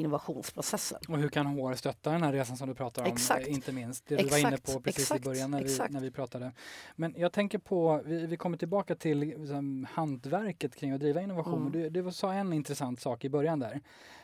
innovationsprocessen. 0.00 0.98
Och 1.08 1.18
hur 1.18 1.28
kan 1.28 1.46
HR 1.46 1.74
stötta 1.74 2.12
den 2.12 2.22
här 2.22 2.32
resan 2.32 2.56
som 2.56 2.68
du 2.68 2.74
pratar 2.74 3.02
om? 3.02 3.08
Exakt. 3.12 3.46
Inte 3.46 3.72
minst 3.72 4.06
det 4.06 4.16
du 4.16 4.24
Exakt. 4.24 4.42
var 4.42 4.50
inne 4.50 4.58
på 4.58 4.80
precis 4.80 5.00
Exakt. 5.00 5.20
i 5.20 5.24
början 5.24 5.50
när 5.50 5.62
vi, 5.62 5.78
när 5.90 6.00
vi 6.00 6.10
pratade. 6.10 6.52
Men 6.96 7.14
jag 7.16 7.32
tänker 7.32 7.58
på, 7.58 8.02
vi, 8.04 8.26
vi 8.26 8.36
kommer 8.36 8.56
tillbaka 8.56 8.94
till 8.94 9.18
liksom, 9.18 9.86
hantverket 9.90 10.76
kring 10.76 10.92
att 10.92 11.00
driva 11.00 11.22
innovation. 11.22 11.60
Mm. 11.60 11.72
Du, 11.72 12.02
du 12.02 12.12
sa 12.12 12.32
en 12.32 12.52
intressant 12.52 13.00
sak 13.00 13.24
i 13.24 13.28
början 13.28 13.58
där 13.58 13.80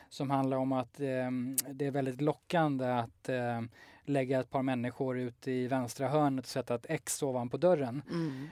som 0.09 0.29
handlar 0.29 0.57
om 0.57 0.71
att 0.71 0.99
eh, 0.99 1.31
det 1.71 1.85
är 1.85 1.91
väldigt 1.91 2.21
lockande 2.21 2.85
att 2.85 3.29
eh, 3.29 3.61
lägga 4.05 4.39
ett 4.39 4.49
par 4.49 4.63
människor 4.63 5.17
ute 5.17 5.51
i 5.51 5.67
vänstra 5.67 6.07
hörnet 6.07 6.45
och 6.45 6.49
sätta 6.49 6.75
ett 6.75 6.85
X 6.89 7.23
ovanpå 7.23 7.57
dörren. 7.57 8.01
Mm. 8.09 8.47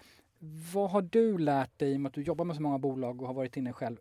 Vad 0.74 0.92
har 0.92 1.02
du 1.02 1.38
lärt 1.38 1.80
dig 1.80 1.92
i 1.92 1.96
och 1.96 2.02
med 2.02 2.10
att 2.10 2.14
du 2.14 2.22
jobbar 2.22 2.46
med 2.46 2.56
så 2.56 2.62
många 2.62 2.78
bolag 2.78 3.22
och 3.22 3.28
har 3.28 3.34
varit 3.34 3.58
inne 3.58 3.74
själv? 3.74 3.98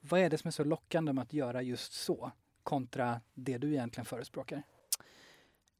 Vad 0.00 0.20
är 0.20 0.30
det 0.30 0.38
som 0.38 0.48
är 0.48 0.52
så 0.52 0.64
lockande 0.64 1.12
med 1.12 1.22
att 1.22 1.32
göra 1.32 1.62
just 1.62 1.92
så 1.92 2.32
kontra 2.62 3.20
det 3.34 3.58
du 3.58 3.70
egentligen 3.70 4.04
förespråkar? 4.04 4.62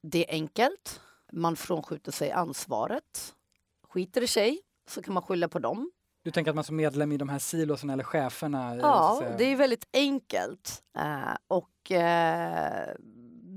Det 0.03 0.31
är 0.31 0.35
enkelt. 0.35 1.01
Man 1.33 1.57
frånskjuter 1.57 2.13
sig 2.13 2.31
ansvaret. 2.31 3.35
Skiter 3.83 4.21
det 4.21 4.29
sig 4.29 4.61
så 4.89 5.03
kan 5.03 5.15
man 5.15 5.23
skylla 5.23 5.49
på 5.49 5.59
dem. 5.59 5.91
Du 6.23 6.31
tänker 6.31 6.51
att 6.51 6.55
man 6.55 6.65
som 6.65 6.77
medlem 6.77 7.13
i 7.13 7.17
de 7.17 7.29
här 7.29 7.39
silosen 7.39 7.91
eller 7.91 8.05
cheferna? 8.05 8.77
Ja, 8.77 9.25
det 9.39 9.45
är 9.45 9.57
väldigt 9.57 9.89
enkelt. 9.93 10.83
Uh, 10.99 11.37
och 11.49 11.91
uh, 11.91 12.95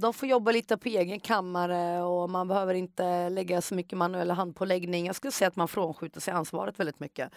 de 0.04 0.14
får 0.14 0.30
jobba 0.30 0.52
lite 0.52 0.78
på 0.78 0.90
egen 0.90 1.20
kammare 1.20 2.02
och 2.02 2.30
man 2.30 2.48
behöver 2.48 2.74
inte 2.74 3.30
lägga 3.30 3.62
så 3.62 3.76
mycket 3.76 3.98
manuell 3.98 4.32
handpåläggning. 4.32 5.06
Jag 5.06 5.16
skulle 5.16 5.32
säga 5.32 5.48
att 5.48 5.56
man 5.56 5.68
frånskjuter 5.68 6.22
sig 6.22 6.34
ansvaret 6.34 6.80
väldigt 6.80 7.00
mycket 7.00 7.34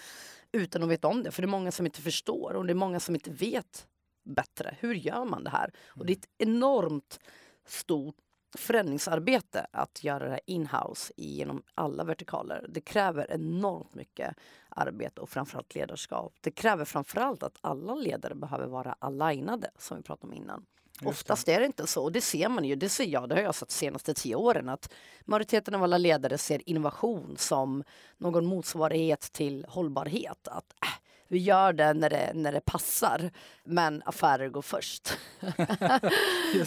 utan 0.53 0.83
att 0.83 0.89
veta 0.89 1.09
om 1.09 1.23
det. 1.23 1.31
För 1.31 1.43
det 1.43 1.47
är 1.47 1.51
många 1.51 1.73
som 1.73 1.87
inte 1.87 2.03
förstår 2.03 2.53
och 2.55 2.67
det 2.67 2.73
är 2.73 2.75
många 2.75 3.01
som 3.01 3.15
inte 3.15 3.31
vet 3.31 3.87
bättre. 4.25 4.77
Hur 4.81 4.95
gör 4.95 5.25
man 5.25 5.45
det 5.45 5.51
här? 5.51 5.71
Och 5.89 6.07
det 6.07 6.13
är 6.13 6.17
ett 6.17 6.29
enormt 6.39 7.21
stort 7.67 8.17
förändringsarbete 8.59 9.67
att 9.73 10.05
göra 10.05 10.29
det 10.29 10.41
inhouse 10.47 11.13
genom 11.17 11.63
alla 11.75 12.05
vertikaler. 12.05 12.67
Det 12.69 12.81
kräver 12.81 13.33
enormt 13.33 13.95
mycket 13.95 14.37
arbete 14.69 15.21
och 15.21 15.29
framförallt 15.29 15.75
ledarskap. 15.75 16.35
Det 16.41 16.51
kräver 16.51 16.85
framförallt 16.85 17.43
att 17.43 17.59
alla 17.61 17.95
ledare 17.95 18.35
behöver 18.35 18.67
vara 18.67 18.97
alignade 18.99 19.71
som 19.79 19.97
vi 19.97 20.03
pratade 20.03 20.33
om 20.33 20.43
innan. 20.43 20.67
Oftast 21.05 21.49
är 21.49 21.61
det 21.61 21.67
inte 21.67 21.87
så 21.87 22.05
och 22.05 22.13
det 22.13 22.21
ser 22.21 22.49
man 22.49 22.65
ju, 22.65 22.75
det 22.75 22.89
ser 22.89 23.05
jag, 23.05 23.29
det 23.29 23.35
har 23.35 23.43
jag 23.43 23.55
sett 23.55 23.69
de 23.69 23.75
senaste 23.75 24.15
tio 24.15 24.35
åren 24.35 24.69
att 24.69 24.93
majoriteten 25.25 25.75
av 25.75 25.83
alla 25.83 25.99
ledare 25.99 26.39
ser 26.39 26.69
innovation 26.69 27.35
som 27.39 27.85
någon 28.19 28.47
motsvarighet 28.47 29.21
till 29.21 29.67
hållbarhet. 29.69 30.49
Att 30.49 30.75
äh, 30.83 30.89
vi 31.29 31.39
gör 31.39 31.73
det 31.73 31.95
när, 31.95 32.11
det 32.11 32.33
när 32.35 32.53
det 32.53 32.61
passar, 32.61 33.31
men 33.65 34.03
affärer 34.05 34.49
går 34.49 34.63
först. 34.63 35.19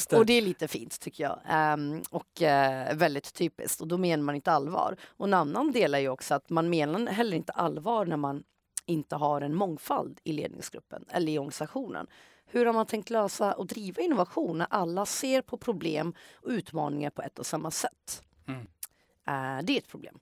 det. 0.10 0.14
Och 0.14 0.26
det 0.26 0.34
är 0.34 0.42
lite 0.42 0.68
fint 0.68 1.00
tycker 1.00 1.24
jag. 1.24 1.74
Um, 1.74 2.04
och 2.10 2.42
uh, 2.42 2.98
väldigt 2.98 3.34
typiskt 3.34 3.82
och 3.82 3.88
då 3.88 3.98
menar 3.98 4.24
man 4.24 4.36
inte 4.36 4.52
allvar. 4.52 4.96
Och 5.18 5.28
en 5.28 5.34
annan 5.34 5.72
del 5.72 5.94
är 5.94 6.00
ju 6.00 6.10
också 6.10 6.36
att 6.36 6.50
man 6.50 6.70
menar 6.70 7.12
heller 7.12 7.38
inte 7.38 7.52
allvar 7.52 8.06
när 8.06 8.18
man 8.18 8.44
inte 8.86 9.16
har 9.16 9.42
en 9.42 9.56
mångfald 9.56 10.20
i 10.24 10.34
ledningsgruppen 10.34 11.06
eller 11.10 11.32
i 11.32 11.40
organisationen. 11.40 12.08
Hur 12.52 12.66
har 12.66 12.74
man 12.74 12.86
tänkt 12.86 13.10
lösa 13.10 13.54
och 13.54 13.68
driva 13.68 14.02
innovation 14.02 14.58
när 14.58 14.68
alla 14.70 15.06
ser 15.06 15.42
på 15.42 15.58
problem 15.58 16.14
och 16.34 16.50
utmaningar 16.50 17.10
på 17.10 17.22
ett 17.22 17.40
och 17.40 17.46
samma 17.46 17.72
sätt? 17.72 18.24
Mm. 18.48 18.60
Uh, 18.60 19.66
det 19.66 19.74
är 19.74 19.78
ett 19.78 19.88
problem. 19.88 20.20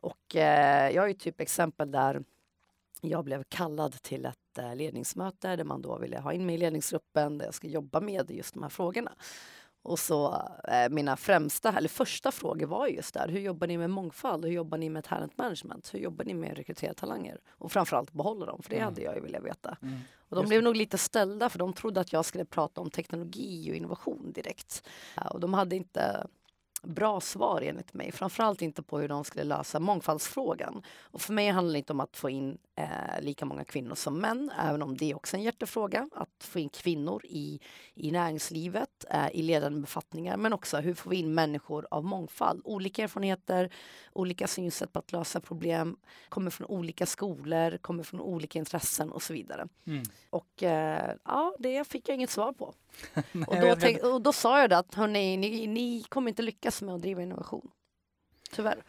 Och 0.00 0.34
uh, 0.34 0.40
jag 0.90 1.02
har 1.02 1.08
ju 1.08 1.14
typ 1.14 1.40
exempel 1.40 1.90
där 1.90 2.24
jag 3.00 3.24
blev 3.24 3.44
kallad 3.48 4.02
till 4.02 4.24
ett 4.24 4.58
uh, 4.58 4.76
ledningsmöte 4.76 5.56
där 5.56 5.64
man 5.64 5.82
då 5.82 5.98
ville 5.98 6.18
ha 6.18 6.32
in 6.32 6.46
mig 6.46 6.54
i 6.54 6.58
ledningsgruppen 6.58 7.38
där 7.38 7.44
jag 7.44 7.54
ska 7.54 7.68
jobba 7.68 8.00
med 8.00 8.30
just 8.30 8.54
de 8.54 8.62
här 8.62 8.70
frågorna. 8.70 9.12
Och 9.82 9.98
så 9.98 10.48
eh, 10.68 10.88
mina 10.90 11.16
främsta, 11.16 11.72
eller 11.76 11.88
första 11.88 12.32
frågor 12.32 12.66
var 12.66 12.86
just 12.86 13.14
där. 13.14 13.28
Hur 13.28 13.40
jobbar 13.40 13.66
ni 13.66 13.78
med 13.78 13.90
mångfald? 13.90 14.44
Hur 14.44 14.52
jobbar 14.52 14.78
ni 14.78 14.90
med 14.90 15.04
talent 15.04 15.38
management? 15.38 15.94
Hur 15.94 15.98
jobbar 15.98 16.24
ni 16.24 16.34
med 16.34 16.52
att 16.52 16.58
rekrytera 16.58 16.94
talanger? 16.94 17.40
Och 17.50 17.72
framförallt 17.72 18.12
behålla 18.12 18.46
dem, 18.46 18.62
för 18.62 18.70
det 18.70 18.76
mm. 18.76 18.84
hade 18.84 19.02
jag 19.02 19.14
ju 19.14 19.20
velat 19.20 19.44
veta. 19.44 19.76
Mm. 19.82 19.98
Och 20.28 20.36
de 20.36 20.46
blev 20.46 20.62
nog 20.62 20.76
lite 20.76 20.98
ställda 20.98 21.48
för 21.48 21.58
de 21.58 21.72
trodde 21.72 22.00
att 22.00 22.12
jag 22.12 22.24
skulle 22.24 22.44
prata 22.44 22.80
om 22.80 22.90
teknologi 22.90 23.72
och 23.72 23.76
innovation 23.76 24.32
direkt. 24.32 24.88
Och 25.30 25.40
de 25.40 25.54
hade 25.54 25.76
inte 25.76 26.26
bra 26.82 27.20
svar 27.20 27.62
enligt 27.62 27.94
mig. 27.94 28.12
Framförallt 28.12 28.62
inte 28.62 28.82
på 28.82 28.98
hur 28.98 29.08
de 29.08 29.24
skulle 29.24 29.44
lösa 29.44 29.80
mångfaldsfrågan. 29.80 30.82
Och 31.00 31.20
för 31.20 31.32
mig 31.32 31.50
handlar 31.50 31.72
det 31.72 31.78
inte 31.78 31.92
om 31.92 32.00
att 32.00 32.16
få 32.16 32.30
in 32.30 32.58
eh, 32.76 33.20
lika 33.20 33.44
många 33.44 33.64
kvinnor 33.64 33.94
som 33.94 34.18
män, 34.18 34.50
även 34.60 34.82
om 34.82 34.96
det 34.96 35.10
är 35.10 35.16
också 35.16 35.36
en 35.36 35.42
hjärtefråga. 35.42 36.08
Att 36.12 36.44
få 36.44 36.58
in 36.58 36.68
kvinnor 36.68 37.22
i, 37.24 37.60
i 37.94 38.10
näringslivet, 38.10 39.04
eh, 39.10 39.28
i 39.32 39.42
ledande 39.42 39.80
befattningar, 39.80 40.36
men 40.36 40.52
också 40.52 40.76
hur 40.76 40.94
får 40.94 41.10
vi 41.10 41.16
in 41.16 41.34
människor 41.34 41.86
av 41.90 42.04
mångfald? 42.04 42.62
Olika 42.64 43.02
erfarenheter, 43.02 43.72
olika 44.12 44.46
synsätt 44.46 44.92
på 44.92 44.98
att 44.98 45.12
lösa 45.12 45.40
problem, 45.40 45.96
kommer 46.28 46.50
från 46.50 46.66
olika 46.66 47.06
skolor, 47.06 47.78
kommer 47.78 48.02
från 48.02 48.20
olika 48.20 48.58
intressen 48.58 49.12
och 49.12 49.22
så 49.22 49.32
vidare. 49.32 49.68
Mm. 49.86 50.02
Och 50.30 50.62
eh, 50.62 51.14
ja, 51.24 51.54
det 51.58 51.88
fick 51.88 52.08
jag 52.08 52.14
inget 52.14 52.30
svar 52.30 52.52
på. 52.52 52.74
Nej, 53.32 53.44
och, 53.46 53.56
då 53.56 53.76
tänk, 53.80 54.02
och, 54.02 54.22
då 54.22 54.32
sa 54.32 54.60
jag 54.60 54.70
det 54.70 54.78
att 54.78 54.94
hörni, 54.94 55.36
ni, 55.36 55.66
ni 55.66 56.04
kommer 56.08 56.28
inte 56.28 56.42
lyckas 56.42 56.71
med 56.80 56.94
att 56.94 57.02
driva 57.02 57.22
innovation. 57.22 57.70
Tyvärr. 58.50 58.84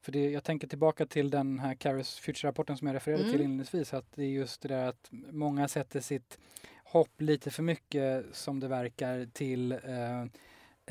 För 0.00 0.12
det, 0.12 0.30
jag 0.30 0.44
tänker 0.44 0.68
tillbaka 0.68 1.06
till 1.06 1.30
den 1.30 1.58
här 1.58 1.74
Caris 1.74 2.18
Future-rapporten 2.18 2.76
som 2.76 2.86
jag 2.86 2.94
refererade 2.94 3.22
mm. 3.22 3.32
till 3.32 3.42
inledningsvis. 3.42 3.94
Att 3.94 4.12
det 4.14 4.22
är 4.22 4.28
just 4.28 4.60
det 4.60 4.68
där 4.68 4.88
att 4.88 5.08
många 5.30 5.68
sätter 5.68 6.00
sitt 6.00 6.38
hopp 6.84 7.20
lite 7.20 7.50
för 7.50 7.62
mycket 7.62 8.26
som 8.32 8.60
det 8.60 8.68
verkar 8.68 9.28
till 9.32 9.72
eh, 9.72 10.22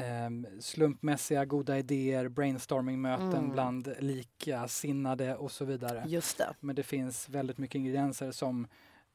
eh, 0.05 0.29
slumpmässiga 0.59 1.45
goda 1.45 1.77
idéer, 1.77 2.27
brainstormingmöten 2.27 3.33
mm. 3.33 3.51
bland 3.51 3.93
likasinnade 3.99 5.35
och 5.35 5.51
så 5.51 5.65
vidare. 5.65 6.03
Just 6.07 6.37
det. 6.37 6.55
Men 6.59 6.75
det 6.75 6.83
finns 6.83 7.29
väldigt 7.29 7.57
mycket 7.57 7.75
ingredienser 7.75 8.31
som 8.31 8.67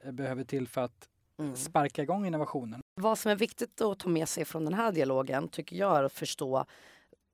eh, 0.03 0.11
behöver 0.11 0.43
till 0.43 0.67
för 0.67 0.81
att 0.81 1.09
mm. 1.39 1.55
sparka 1.55 2.03
igång 2.03 2.25
innovationen. 2.25 2.81
Vad 3.01 3.19
som 3.19 3.31
är 3.31 3.35
viktigt 3.35 3.81
att 3.81 3.99
ta 3.99 4.09
med 4.09 4.29
sig 4.29 4.45
från 4.45 4.65
den 4.65 4.73
här 4.73 4.91
dialogen 4.91 5.47
tycker 5.47 5.75
jag 5.75 5.97
är 5.97 6.03
att 6.03 6.13
förstå 6.13 6.65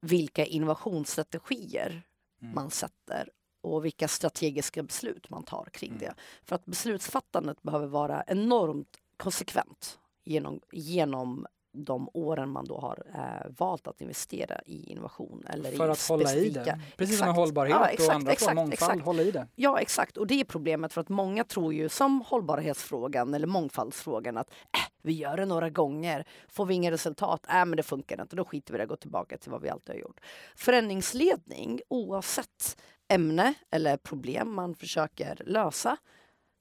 vilka 0.01 0.45
innovationsstrategier 0.45 2.03
mm. 2.41 2.55
man 2.55 2.71
sätter 2.71 3.29
och 3.61 3.85
vilka 3.85 4.07
strategiska 4.07 4.83
beslut 4.83 5.29
man 5.29 5.43
tar 5.43 5.69
kring 5.73 5.91
mm. 5.91 5.99
det. 5.99 6.13
För 6.43 6.55
att 6.55 6.65
beslutsfattandet 6.65 7.61
behöver 7.61 7.87
vara 7.87 8.23
enormt 8.27 8.97
konsekvent 9.17 9.99
genom, 10.23 10.61
genom 10.71 11.47
de 11.71 12.09
åren 12.13 12.49
man 12.49 12.65
då 12.65 12.79
har 12.79 13.03
eh, 13.13 13.51
valt 13.57 13.87
att 13.87 14.01
investera 14.01 14.61
i 14.65 14.91
innovation. 14.91 15.43
Eller 15.49 15.71
För 15.71 15.87
i 15.87 15.91
att 15.91 15.99
specifika... 15.99 16.29
hålla 16.29 16.45
i 16.45 16.49
det? 16.49 16.79
Precis 16.97 17.15
exakt. 17.15 17.17
som 17.17 17.27
med 17.27 17.35
hållbarhet 17.35 17.77
ja, 17.79 17.87
exakt, 17.87 18.09
och 18.09 18.15
andra 18.15 18.31
exakt, 18.31 18.55
mångfald, 18.55 18.73
exakt. 18.73 19.05
hålla 19.05 19.21
i 19.21 19.31
det? 19.31 19.47
Ja 19.55 19.79
exakt 19.79 20.17
och 20.17 20.27
det 20.27 20.39
är 20.39 20.43
problemet 20.43 20.93
för 20.93 21.01
att 21.01 21.09
många 21.09 21.43
tror 21.43 21.73
ju 21.73 21.89
som 21.89 22.21
hållbarhetsfrågan 22.21 23.33
eller 23.33 23.47
mångfaldsfrågan 23.47 24.37
att 24.37 24.49
äh, 24.49 24.91
vi 25.01 25.13
gör 25.13 25.37
det 25.37 25.45
några 25.45 25.69
gånger, 25.69 26.27
får 26.47 26.65
vi 26.65 26.73
inga 26.73 26.91
resultat, 26.91 27.45
äh, 27.49 27.53
men 27.53 27.71
det 27.71 27.83
funkar 27.83 28.21
inte, 28.21 28.35
då 28.35 28.45
skiter 28.45 28.73
vi 28.73 28.77
i 28.77 28.79
det 28.79 28.83
och 28.83 28.89
går 28.89 28.95
tillbaka 28.95 29.37
till 29.37 29.51
vad 29.51 29.61
vi 29.61 29.69
alltid 29.69 29.95
har 29.95 30.01
gjort. 30.01 30.19
Förändringsledning 30.55 31.79
oavsett 31.87 32.77
ämne 33.07 33.53
eller 33.71 33.97
problem 33.97 34.53
man 34.53 34.75
försöker 34.75 35.41
lösa 35.45 35.97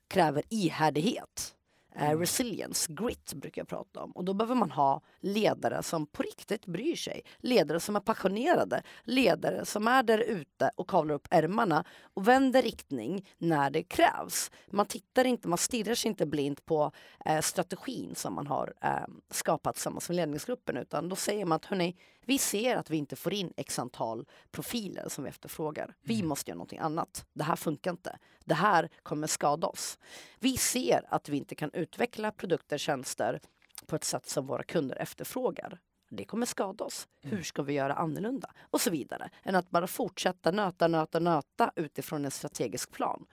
kräver 0.08 0.42
ihärdighet 0.48 1.54
Eh, 2.00 2.18
resilience, 2.18 2.92
grit 2.92 3.34
brukar 3.34 3.60
jag 3.60 3.68
prata 3.68 4.02
om. 4.02 4.10
Och 4.12 4.24
då 4.24 4.34
behöver 4.34 4.54
man 4.54 4.70
ha 4.70 5.00
ledare 5.20 5.82
som 5.82 6.06
på 6.06 6.22
riktigt 6.22 6.66
bryr 6.66 6.96
sig. 6.96 7.22
Ledare 7.38 7.80
som 7.80 7.96
är 7.96 8.00
passionerade. 8.00 8.82
Ledare 9.02 9.64
som 9.64 9.88
är 9.88 10.02
där 10.02 10.18
ute 10.18 10.70
och 10.76 10.90
kavlar 10.90 11.14
upp 11.14 11.28
ärmarna 11.30 11.84
och 12.14 12.28
vänder 12.28 12.62
riktning 12.62 13.26
när 13.38 13.70
det 13.70 13.82
krävs. 13.82 14.50
Man 14.70 14.86
tittar 14.86 15.24
inte, 15.24 15.48
man 15.48 15.58
stirrar 15.58 15.94
sig 15.94 16.08
inte 16.08 16.26
blint 16.26 16.64
på 16.64 16.92
eh, 17.24 17.40
strategin 17.40 18.14
som 18.14 18.34
man 18.34 18.46
har 18.46 18.74
eh, 18.82 18.90
skapat 19.30 19.74
tillsammans 19.74 20.08
med 20.08 20.16
ledningsgruppen 20.16 20.76
utan 20.76 21.08
då 21.08 21.16
säger 21.16 21.44
man 21.44 21.56
att 21.56 21.64
hörni, 21.64 21.96
vi 22.28 22.38
ser 22.38 22.76
att 22.76 22.90
vi 22.90 22.96
inte 22.96 23.16
får 23.16 23.32
in 23.32 23.52
x 23.56 23.78
antal 23.78 24.26
profiler 24.50 25.08
som 25.08 25.24
vi 25.24 25.30
efterfrågar. 25.30 25.94
Vi 26.02 26.14
mm. 26.14 26.28
måste 26.28 26.50
göra 26.50 26.56
någonting 26.56 26.78
annat. 26.78 27.26
Det 27.32 27.44
här 27.44 27.56
funkar 27.56 27.90
inte. 27.90 28.18
Det 28.44 28.54
här 28.54 28.88
kommer 29.02 29.26
skada 29.26 29.66
oss. 29.66 29.98
Vi 30.38 30.56
ser 30.56 31.04
att 31.08 31.28
vi 31.28 31.36
inte 31.36 31.54
kan 31.54 31.70
utveckla 31.72 32.30
produkter 32.32 32.78
tjänster 32.78 33.40
på 33.86 33.96
ett 33.96 34.04
sätt 34.04 34.28
som 34.28 34.46
våra 34.46 34.62
kunder 34.62 34.96
efterfrågar. 34.96 35.78
Det 36.10 36.24
kommer 36.24 36.46
skada 36.46 36.84
oss. 36.84 37.08
Mm. 37.22 37.36
Hur 37.36 37.44
ska 37.44 37.62
vi 37.62 37.72
göra 37.72 37.94
annorlunda? 37.94 38.50
Och 38.70 38.80
så 38.80 38.90
vidare. 38.90 39.30
Än 39.42 39.54
att 39.54 39.70
bara 39.70 39.86
fortsätta 39.86 40.50
nöta, 40.50 40.88
nöta, 40.88 41.20
nöta 41.20 41.72
utifrån 41.76 42.24
en 42.24 42.30
strategisk 42.30 42.90
plan. 42.90 43.26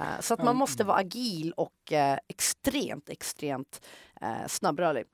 Uh, 0.00 0.20
så 0.20 0.34
att 0.34 0.44
man 0.44 0.56
måste 0.56 0.84
vara 0.84 0.96
agil 0.96 1.52
och 1.52 1.92
uh, 1.92 2.16
extremt, 2.28 3.08
extremt 3.08 3.86
uh, 4.22 4.46
snabbrörlig. 4.46 5.04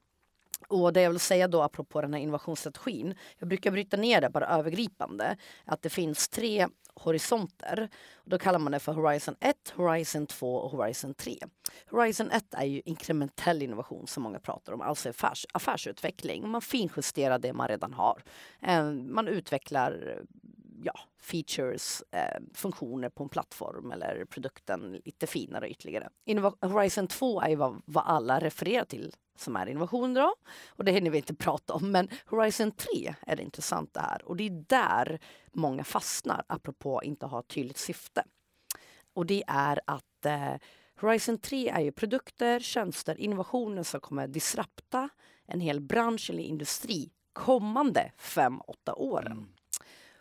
Och 0.68 0.92
det 0.92 1.02
jag 1.02 1.10
vill 1.10 1.20
säga 1.20 1.48
då 1.48 1.62
apropå 1.62 2.00
den 2.00 2.14
här 2.14 2.20
innovationsstrategin, 2.20 3.14
jag 3.38 3.48
brukar 3.48 3.70
bryta 3.70 3.96
ner 3.96 4.20
det 4.20 4.30
bara 4.30 4.46
övergripande, 4.46 5.36
att 5.64 5.82
det 5.82 5.90
finns 5.90 6.28
tre 6.28 6.68
horisonter. 6.94 7.88
Då 8.24 8.38
kallar 8.38 8.58
man 8.58 8.72
det 8.72 8.78
för 8.78 8.92
Horizon 8.92 9.36
1, 9.40 9.56
Horizon 9.76 10.26
2 10.26 10.56
och 10.56 10.70
Horizon 10.70 11.14
3. 11.14 11.38
Horizon 11.90 12.30
1 12.30 12.44
är 12.54 12.64
ju 12.64 12.82
inkrementell 12.84 13.62
innovation 13.62 14.06
som 14.06 14.22
många 14.22 14.38
pratar 14.38 14.72
om, 14.72 14.80
alltså 14.80 15.08
affärs, 15.08 15.46
affärsutveckling. 15.52 16.48
Man 16.48 16.62
finjusterar 16.62 17.38
det 17.38 17.52
man 17.52 17.68
redan 17.68 17.92
har. 17.92 18.22
Eh, 18.60 18.90
man 18.92 19.28
utvecklar 19.28 20.22
ja, 20.84 21.00
features, 21.20 22.02
eh, 22.10 22.40
funktioner 22.54 23.08
på 23.08 23.22
en 23.22 23.28
plattform 23.28 23.90
eller 23.92 24.24
produkten 24.24 25.00
lite 25.04 25.26
finare 25.26 25.70
ytterligare. 25.70 26.08
Innova 26.24 26.54
Horizon 26.60 27.06
2 27.06 27.40
är 27.40 27.48
ju 27.48 27.56
vad, 27.56 27.82
vad 27.84 28.04
alla 28.06 28.40
refererar 28.40 28.84
till 28.84 29.12
som 29.38 29.56
är 29.56 29.66
innovation 29.66 30.14
då. 30.14 30.34
Och 30.68 30.84
det 30.84 30.92
hinner 30.92 31.10
vi 31.10 31.18
inte 31.18 31.34
prata 31.44 31.74
om. 31.74 31.90
Men 31.90 32.08
Horizon 32.26 32.70
3 32.70 33.14
är 33.26 33.36
det 33.36 33.42
intressanta 33.42 34.00
här. 34.00 34.24
Och 34.24 34.36
det 34.36 34.46
är 34.46 34.64
där 34.68 35.20
många 35.52 35.84
fastnar, 35.84 36.44
apropå 36.46 37.00
inte 37.04 37.26
ha 37.26 37.40
ett 37.40 37.48
tydligt 37.48 37.78
syfte. 37.78 38.24
Och 39.12 39.26
det 39.26 39.44
är 39.46 39.80
att 39.86 40.26
eh, 40.26 40.54
Horizon 41.00 41.38
3 41.38 41.68
är 41.68 41.80
ju 41.80 41.92
produkter, 41.92 42.60
tjänster, 42.60 43.20
innovationer 43.20 43.82
som 43.82 44.00
kommer 44.00 44.28
disrupta 44.28 45.08
en 45.46 45.60
hel 45.60 45.80
bransch 45.80 46.30
eller 46.30 46.42
industri 46.42 47.10
kommande 47.32 48.12
fem, 48.18 48.60
åtta 48.60 48.94
åren. 48.94 49.32
Mm. 49.32 49.48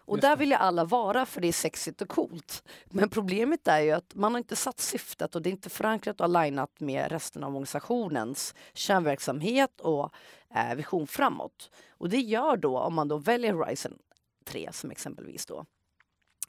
Och 0.06 0.20
där 0.20 0.36
vill 0.36 0.50
ju 0.50 0.56
alla 0.56 0.86
vara 0.86 1.26
för 1.26 1.42
det 1.42 1.48
är 1.48 1.54
sexigt 1.54 2.02
och 2.02 2.10
coolt. 2.10 2.64
Men 2.86 3.10
problemet 3.10 3.68
är 3.68 3.80
ju 3.80 3.92
att 3.92 4.16
man 4.16 4.32
har 4.32 4.40
inte 4.40 4.56
satt 4.56 4.80
syftet 4.80 5.36
och 5.36 5.42
det 5.42 5.50
är 5.50 5.52
inte 5.52 5.70
förankrat 5.70 6.20
och 6.20 6.26
alignat 6.26 6.80
med 6.80 7.12
resten 7.12 7.44
av 7.44 7.50
organisationens 7.50 8.56
kärnverksamhet 8.74 9.82
och 9.82 10.14
eh, 10.56 10.76
vision 10.76 11.08
framåt. 11.08 11.72
Och 11.90 12.10
det 12.10 12.20
gör 12.20 12.58
då, 12.58 12.80
om 12.80 12.94
man 12.94 13.08
då 13.08 13.18
väljer 13.18 13.54
Horizon 13.54 13.98
3 14.46 14.70
som 14.72 14.92
exempelvis 14.92 15.46
då, 15.46 15.66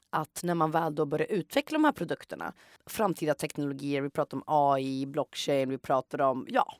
att 0.09 0.43
när 0.43 0.55
man 0.55 0.71
väl 0.71 0.95
då 0.95 1.05
börjar 1.05 1.27
utveckla 1.27 1.75
de 1.75 1.85
här 1.85 1.91
produkterna, 1.91 2.53
framtida 2.85 3.33
teknologier, 3.33 4.01
vi 4.01 4.09
pratar 4.09 4.37
om 4.37 4.43
AI, 4.47 5.05
blockchain, 5.05 5.69
vi 5.69 5.77
pratar 5.77 6.21
om, 6.21 6.47
ja, 6.49 6.77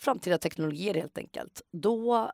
framtida 0.00 0.38
teknologier 0.38 0.94
helt 0.94 1.18
enkelt, 1.18 1.62
då 1.72 2.32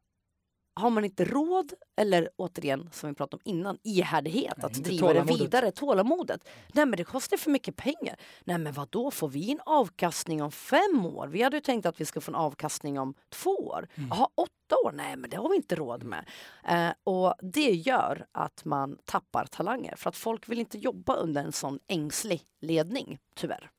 har 0.78 0.90
man 0.90 1.04
inte 1.04 1.25
råd 1.25 1.73
eller 1.97 2.30
återigen 2.37 2.88
som 2.92 3.08
vi 3.08 3.14
pratade 3.14 3.37
om 3.37 3.50
innan, 3.50 3.78
ihärdighet 3.82 4.54
Nej, 4.56 4.66
att 4.66 4.73
driva 4.73 5.12
det 5.12 5.23
vidare, 5.23 5.70
tålamodet. 5.70 6.49
Nej 6.73 6.87
men 6.87 6.97
det 6.97 7.04
kostar 7.04 7.37
för 7.37 7.50
mycket 7.50 7.76
pengar. 7.76 8.16
Nej 8.44 8.58
men 8.58 8.73
vad 8.73 8.88
då 8.88 9.11
får 9.11 9.28
vi 9.28 9.52
en 9.52 9.61
avkastning 9.66 10.42
om 10.42 10.52
fem 10.52 11.06
år? 11.06 11.28
Vi 11.28 11.42
hade 11.42 11.56
ju 11.56 11.61
tänkt 11.61 11.87
att 11.87 12.00
vi 12.00 12.04
ska 12.04 12.20
få 12.20 12.30
en 12.30 12.35
avkastning 12.35 12.99
om 12.99 13.14
två 13.28 13.50
år. 13.50 13.88
Mm. 13.94 14.08
Jaha, 14.08 14.28
åtta 14.35 14.76
år? 14.85 14.92
Nej 14.92 15.16
men 15.16 15.30
det 15.30 15.37
har 15.37 15.49
vi 15.49 15.56
inte 15.56 15.75
råd 15.75 16.04
med. 16.04 16.28
Eh, 16.64 16.90
och 17.04 17.35
det 17.42 17.70
gör 17.70 18.26
att 18.32 18.64
man 18.64 18.99
tappar 19.04 19.47
talanger 19.47 19.94
för 19.97 20.08
att 20.08 20.16
folk 20.16 20.49
vill 20.49 20.58
inte 20.58 20.78
jobba 20.78 21.14
under 21.14 21.44
en 21.44 21.52
sån 21.52 21.78
ängslig 21.88 22.42
ledning, 22.61 23.18
tyvärr. 23.34 23.71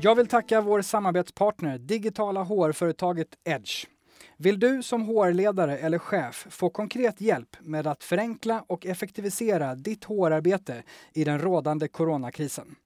Jag 0.00 0.14
vill 0.14 0.26
tacka 0.26 0.60
vår 0.60 0.82
samarbetspartner, 0.82 1.78
digitala 1.78 2.42
HR-företaget 2.42 3.28
Edge. 3.44 3.86
Vill 4.36 4.60
du 4.60 4.82
som 4.82 5.02
HR-ledare 5.02 5.78
eller 5.78 5.98
chef 5.98 6.46
få 6.50 6.70
konkret 6.70 7.20
hjälp 7.20 7.56
med 7.60 7.86
att 7.86 8.04
förenkla 8.04 8.64
och 8.66 8.86
effektivisera 8.86 9.74
ditt 9.74 10.04
HR-arbete 10.04 10.82
i 11.12 11.24
den 11.24 11.38
rådande 11.38 11.88
coronakrisen? 11.88 12.76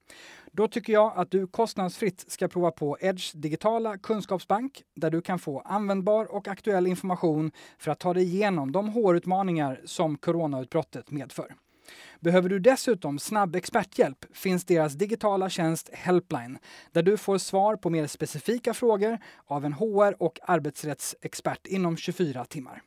Då 0.53 0.69
tycker 0.69 0.93
jag 0.93 1.13
att 1.17 1.31
du 1.31 1.47
kostnadsfritt 1.47 2.25
ska 2.29 2.49
prova 2.49 2.71
på 2.71 2.97
Edge 3.01 3.33
digitala 3.35 3.99
kunskapsbank 3.99 4.83
där 4.97 5.11
du 5.11 5.21
kan 5.21 5.39
få 5.39 5.61
användbar 5.61 6.35
och 6.35 6.49
aktuell 6.49 6.87
information 6.87 7.53
för 7.79 7.91
att 7.91 8.01
ta 8.01 8.15
dig 8.15 8.25
igenom 8.25 8.73
de 8.73 8.89
HR-utmaningar 8.89 9.81
som 9.85 10.19
coronautbrottet 10.19 11.11
medför. 11.11 11.55
Behöver 12.21 12.49
du 12.49 12.59
dessutom 12.59 13.19
snabb 13.19 13.57
experthjälp 13.57 14.19
finns 14.33 14.65
deras 14.65 14.93
digitala 14.93 15.51
tjänst 15.51 15.91
Helpline 15.93 16.59
där 16.93 17.03
du 17.03 17.17
får 17.17 17.39
svar 17.39 17.77
på 17.77 17.91
mer 17.91 18.07
specifika 18.07 18.75
frågor 18.75 19.19
av 19.47 19.65
en 19.65 19.73
HR 19.73 20.23
och 20.23 20.39
arbetsrättsexpert 20.43 21.67
inom 21.67 21.97
24 21.97 22.45
timmar. 22.45 22.83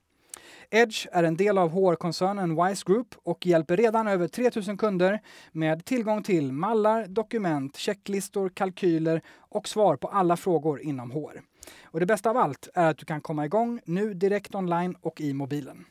Edge 0.69 1.07
är 1.11 1.23
en 1.23 1.37
del 1.37 1.57
av 1.57 1.69
HR-koncernen 1.69 2.65
Wise 2.65 2.83
Group 2.85 3.15
och 3.23 3.45
hjälper 3.45 3.77
redan 3.77 4.07
över 4.07 4.27
3000 4.27 4.77
kunder 4.77 5.21
med 5.51 5.85
tillgång 5.85 6.23
till 6.23 6.51
mallar, 6.51 7.07
dokument, 7.07 7.77
checklistor, 7.77 8.49
kalkyler 8.49 9.21
och 9.37 9.67
svar 9.67 9.95
på 9.95 10.07
alla 10.07 10.37
frågor 10.37 10.81
inom 10.81 11.11
HR. 11.11 11.41
Och 11.83 11.99
det 11.99 12.05
bästa 12.05 12.29
av 12.29 12.37
allt 12.37 12.69
är 12.73 12.89
att 12.89 12.97
du 12.97 13.05
kan 13.05 13.21
komma 13.21 13.45
igång 13.45 13.81
nu 13.85 14.13
direkt 14.13 14.55
online 14.55 14.95
och 15.01 15.21
i 15.21 15.33
mobilen. 15.33 15.85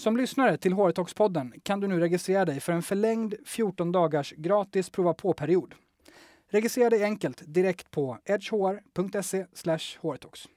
Som 0.00 0.16
lyssnare 0.16 0.56
till 0.56 0.72
HR-talks-podden 0.72 1.60
kan 1.62 1.80
du 1.80 1.88
nu 1.88 2.00
registrera 2.00 2.44
dig 2.44 2.60
för 2.60 2.72
en 2.72 2.82
förlängd 2.82 3.34
14 3.44 3.92
dagars 3.92 4.32
gratis 4.36 4.90
prova 4.90 5.14
på-period. 5.14 5.74
Registrera 6.48 6.90
dig 6.90 7.04
enkelt 7.04 7.42
direkt 7.46 7.90
på 7.90 8.18
edgehr.se 8.24 9.46
hrtalks. 10.02 10.48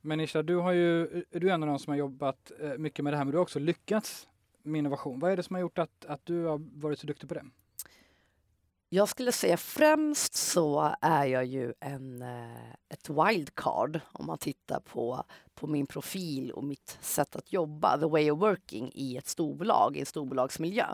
Men 0.00 0.20
Isha, 0.20 0.42
du, 0.42 0.56
har 0.56 0.72
ju, 0.72 1.24
du 1.30 1.48
är 1.50 1.54
en 1.54 1.62
av 1.62 1.68
de 1.68 1.78
som 1.78 1.90
har 1.90 1.98
jobbat 1.98 2.52
eh, 2.60 2.78
mycket 2.78 3.04
med 3.04 3.12
det 3.12 3.16
här, 3.16 3.24
men 3.24 3.32
du 3.32 3.38
har 3.38 3.42
också 3.42 3.58
lyckats 3.58 4.28
med 4.62 4.78
innovation. 4.78 5.18
Vad 5.18 5.32
är 5.32 5.36
det 5.36 5.42
som 5.42 5.54
har 5.54 5.60
gjort 5.60 5.78
att, 5.78 6.04
att 6.04 6.26
du 6.26 6.44
har 6.44 6.60
varit 6.80 6.98
så 6.98 7.06
duktig 7.06 7.28
på 7.28 7.34
det? 7.34 7.44
Jag 8.94 9.08
skulle 9.08 9.32
säga 9.32 9.56
främst 9.56 10.34
så 10.34 10.94
är 11.00 11.24
jag 11.24 11.44
ju 11.44 11.72
en, 11.80 12.22
eh, 12.22 12.72
ett 12.88 13.08
wildcard 13.08 14.00
om 14.12 14.26
man 14.26 14.38
tittar 14.38 14.80
på, 14.80 15.24
på 15.54 15.66
min 15.66 15.86
profil 15.86 16.50
och 16.50 16.64
mitt 16.64 16.98
sätt 17.00 17.36
att 17.36 17.52
jobba, 17.52 17.98
the 17.98 18.06
way 18.06 18.30
of 18.30 18.40
working 18.40 18.90
i 18.94 19.16
ett 19.16 19.26
storbolag, 19.26 19.96
i 19.96 20.00
en 20.00 20.06
storbolagsmiljö. 20.06 20.86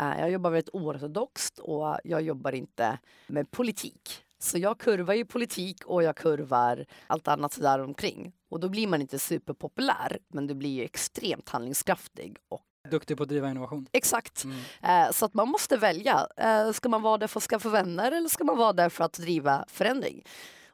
Eh, 0.00 0.20
jag 0.20 0.30
jobbar 0.30 0.50
väldigt 0.50 0.74
oortodoxt 0.74 1.58
och 1.58 1.98
jag 2.04 2.22
jobbar 2.22 2.52
inte 2.52 2.98
med 3.26 3.50
politik. 3.50 4.24
Så 4.38 4.58
jag 4.58 4.78
kurvar 4.78 5.14
ju 5.14 5.24
politik 5.24 5.84
och 5.84 6.02
jag 6.02 6.16
kurvar 6.16 6.86
allt 7.06 7.28
annat 7.28 7.60
där 7.60 7.78
omkring. 7.78 8.32
Och 8.48 8.60
då 8.60 8.68
blir 8.68 8.86
man 8.86 9.00
inte 9.00 9.18
superpopulär, 9.18 10.18
men 10.28 10.46
du 10.46 10.54
blir 10.54 10.70
ju 10.70 10.84
extremt 10.84 11.48
handlingskraftig 11.48 12.36
och 12.48 12.64
Duktig 12.90 13.16
på 13.16 13.22
att 13.22 13.28
driva 13.28 13.50
innovation. 13.50 13.86
Exakt. 13.92 14.44
Mm. 14.44 14.56
Eh, 14.82 15.12
så 15.12 15.24
att 15.24 15.34
man 15.34 15.48
måste 15.48 15.76
välja. 15.76 16.26
Eh, 16.36 16.72
ska 16.72 16.88
man 16.88 17.02
vara 17.02 17.18
där 17.18 17.26
för 17.26 17.40
att 17.40 17.44
skaffa 17.44 17.68
vänner 17.68 18.12
eller 18.12 18.28
ska 18.28 18.44
man 18.44 18.58
vara 18.58 18.72
där 18.72 18.88
för 18.88 19.04
att 19.04 19.12
driva 19.12 19.64
förändring? 19.68 20.24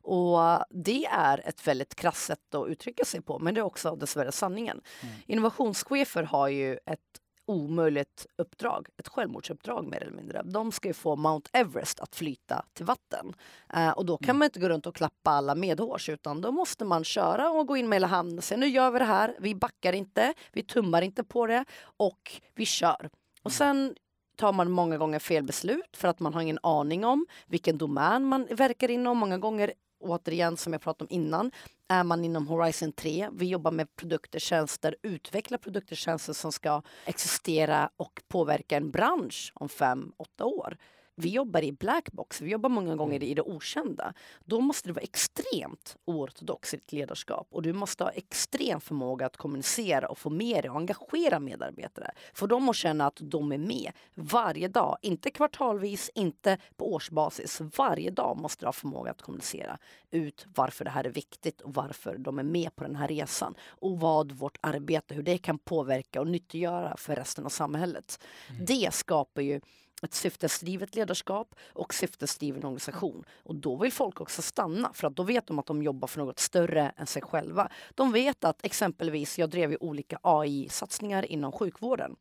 Och 0.03 0.39
det 0.71 1.07
är 1.07 1.49
ett 1.49 1.67
väldigt 1.67 1.95
krasst 1.95 2.27
sätt 2.27 2.55
att 2.55 2.69
uttrycka 2.69 3.05
sig 3.05 3.23
på, 3.23 3.39
men 3.39 3.55
det 3.55 3.61
är 3.61 3.65
också 3.65 3.97
dessvärre 3.97 4.33
sanningen. 4.33 4.81
Mm. 5.01 5.15
Innovationschefer 5.27 6.23
har 6.23 6.49
ju 6.49 6.73
ett 6.73 7.01
omöjligt 7.47 8.27
uppdrag, 8.37 8.89
ett 8.97 9.09
självmordsuppdrag 9.09 9.87
mer 9.87 10.03
eller 10.03 10.17
mindre. 10.17 10.43
De 10.43 10.73
ska 10.73 10.89
ju 10.89 10.95
få 10.95 11.17
Mount 11.17 11.51
Everest 11.53 12.01
att 12.01 12.17
flyta 12.17 12.65
till 12.73 12.85
vatten. 12.85 13.35
Eh, 13.75 13.91
och 13.91 14.07
då 14.07 14.17
kan 14.17 14.31
mm. 14.31 14.39
man 14.39 14.47
inte 14.47 14.61
gå 14.61 14.69
runt 14.69 14.87
och 14.87 14.95
klappa 14.95 15.31
alla 15.31 15.55
medhårs 15.55 16.09
utan 16.09 16.41
då 16.41 16.53
måste 16.53 16.85
man 16.85 17.05
köra 17.05 17.51
och 17.51 17.67
gå 17.67 17.77
in 17.77 17.89
med 17.89 17.97
hela 17.97 18.07
handen 18.07 18.39
och 18.39 18.45
säga 18.45 18.59
nu 18.59 18.67
gör 18.67 18.91
vi 18.91 18.99
det 18.99 19.05
här, 19.05 19.37
vi 19.39 19.55
backar 19.55 19.93
inte, 19.93 20.35
vi 20.53 20.63
tummar 20.63 21.03
inte 21.03 21.25
på 21.25 21.47
det 21.47 21.65
och 21.97 22.41
vi 22.55 22.67
kör. 22.67 23.11
Och 23.43 23.51
mm. 23.51 23.57
sen 23.57 23.97
tar 24.37 24.53
man 24.53 24.71
många 24.71 24.99
gånger 24.99 25.19
fel 25.19 25.45
beslut 25.45 25.97
för 25.97 26.09
att 26.09 26.21
man 26.21 26.35
har 26.35 26.41
ingen 26.41 26.59
aning 26.63 27.05
om 27.05 27.27
vilken 27.47 27.79
domän 27.79 28.25
man 28.25 28.47
verkar 28.51 28.91
inom. 28.91 29.19
Många 29.19 29.39
gånger 29.39 29.73
återigen 30.01 30.57
som 30.57 30.73
jag 30.73 30.83
pratade 30.83 31.05
om 31.05 31.15
innan, 31.15 31.51
är 31.89 32.05
man 32.05 32.25
inom 32.25 32.49
Horizon 32.49 32.93
3. 32.93 33.29
Vi 33.33 33.47
jobbar 33.47 33.71
med 33.71 33.97
produkter, 33.97 34.39
tjänster, 34.39 34.97
utvecklar 35.03 35.59
produkter, 35.59 35.97
tjänster 35.97 36.33
som 36.33 36.53
ska 36.53 36.83
existera 37.05 37.91
och 37.97 38.23
påverka 38.29 38.77
en 38.77 38.91
bransch 38.91 39.53
om 39.55 39.69
fem, 39.69 40.13
åtta 40.17 40.45
år 40.45 40.77
vi 41.17 41.29
jobbar 41.29 41.65
i 41.65 41.73
blackbox, 41.73 42.41
vi 42.41 42.51
jobbar 42.51 42.69
många 42.69 42.97
gånger 42.97 43.23
i 43.23 43.35
det 43.35 43.43
okända. 43.43 44.15
Då 44.45 44.61
måste 44.61 44.89
du 44.89 44.93
vara 44.93 45.03
extremt 45.03 45.97
oortodox 46.05 46.75
i 46.75 46.77
ditt 46.77 46.93
ledarskap 46.93 47.49
och 47.51 47.63
du 47.63 47.73
måste 47.73 48.05
ha 48.05 48.11
extrem 48.11 48.81
förmåga 48.81 49.27
att 49.27 49.37
kommunicera 49.37 50.09
och 50.09 50.19
få 50.19 50.31
med 50.31 50.65
dig 50.65 50.71
och 50.71 50.77
engagera 50.77 51.41
medarbetare. 51.41 52.11
För 52.35 52.47
dem 52.47 52.69
att 52.69 52.77
känna 52.77 53.07
att 53.07 53.19
de 53.21 53.53
är 53.53 53.59
med 53.59 53.93
varje 54.15 54.69
dag, 54.69 54.99
inte 55.03 55.31
kvartalvis, 55.31 56.11
inte 56.15 56.59
på 56.77 56.95
årsbasis. 56.95 57.61
Varje 57.77 58.11
dag 58.11 58.37
måste 58.37 58.63
du 58.65 58.67
ha 58.67 58.73
förmåga 58.73 59.11
att 59.11 59.23
kommunicera 59.23 59.79
ut 60.11 60.47
varför 60.55 60.85
det 60.85 60.91
här 60.91 61.05
är 61.05 61.11
viktigt 61.11 61.61
och 61.61 61.75
varför 61.75 62.19
de 62.19 62.39
är 62.39 62.43
med 62.43 62.77
på 62.77 62.85
den 62.85 62.97
här 62.97 63.09
resan 63.09 63.55
och 63.69 64.01
vad 64.01 64.33
vårt 64.33 64.59
arbete, 64.61 65.15
hur 65.15 65.23
det 65.23 65.39
kan 65.39 65.59
påverka 65.59 66.21
och 66.21 66.27
nyttiggöra 66.27 66.97
för 66.97 67.17
resten 67.17 67.45
av 67.45 67.49
samhället. 67.49 68.21
Mm. 68.51 68.65
Det 68.65 68.95
skapar 68.95 69.43
ju 69.43 69.61
ett 70.03 70.15
syftesdrivet 70.15 70.95
ledarskap 70.95 71.55
och 71.73 71.95
syftesdriven 71.95 72.65
organisation. 72.65 73.25
Och 73.43 73.55
då 73.55 73.77
vill 73.77 73.93
folk 73.93 74.21
också 74.21 74.43
stanna 74.43 74.93
för 74.93 75.07
att 75.07 75.17
då 75.17 75.23
vet 75.23 75.47
de 75.47 75.59
att 75.59 75.67
de 75.67 75.83
jobbar 75.83 76.09
för 76.09 76.19
något 76.19 76.39
större 76.39 76.93
än 76.97 77.07
sig 77.07 77.23
själva. 77.23 77.71
De 77.95 78.13
vet 78.13 78.45
att 78.45 78.65
exempelvis, 78.65 79.39
jag 79.39 79.51
drev 79.51 79.71
ju 79.71 79.77
olika 79.81 80.19
AI-satsningar 80.23 81.23
inom 81.23 81.53
sjukvården. 81.53 82.17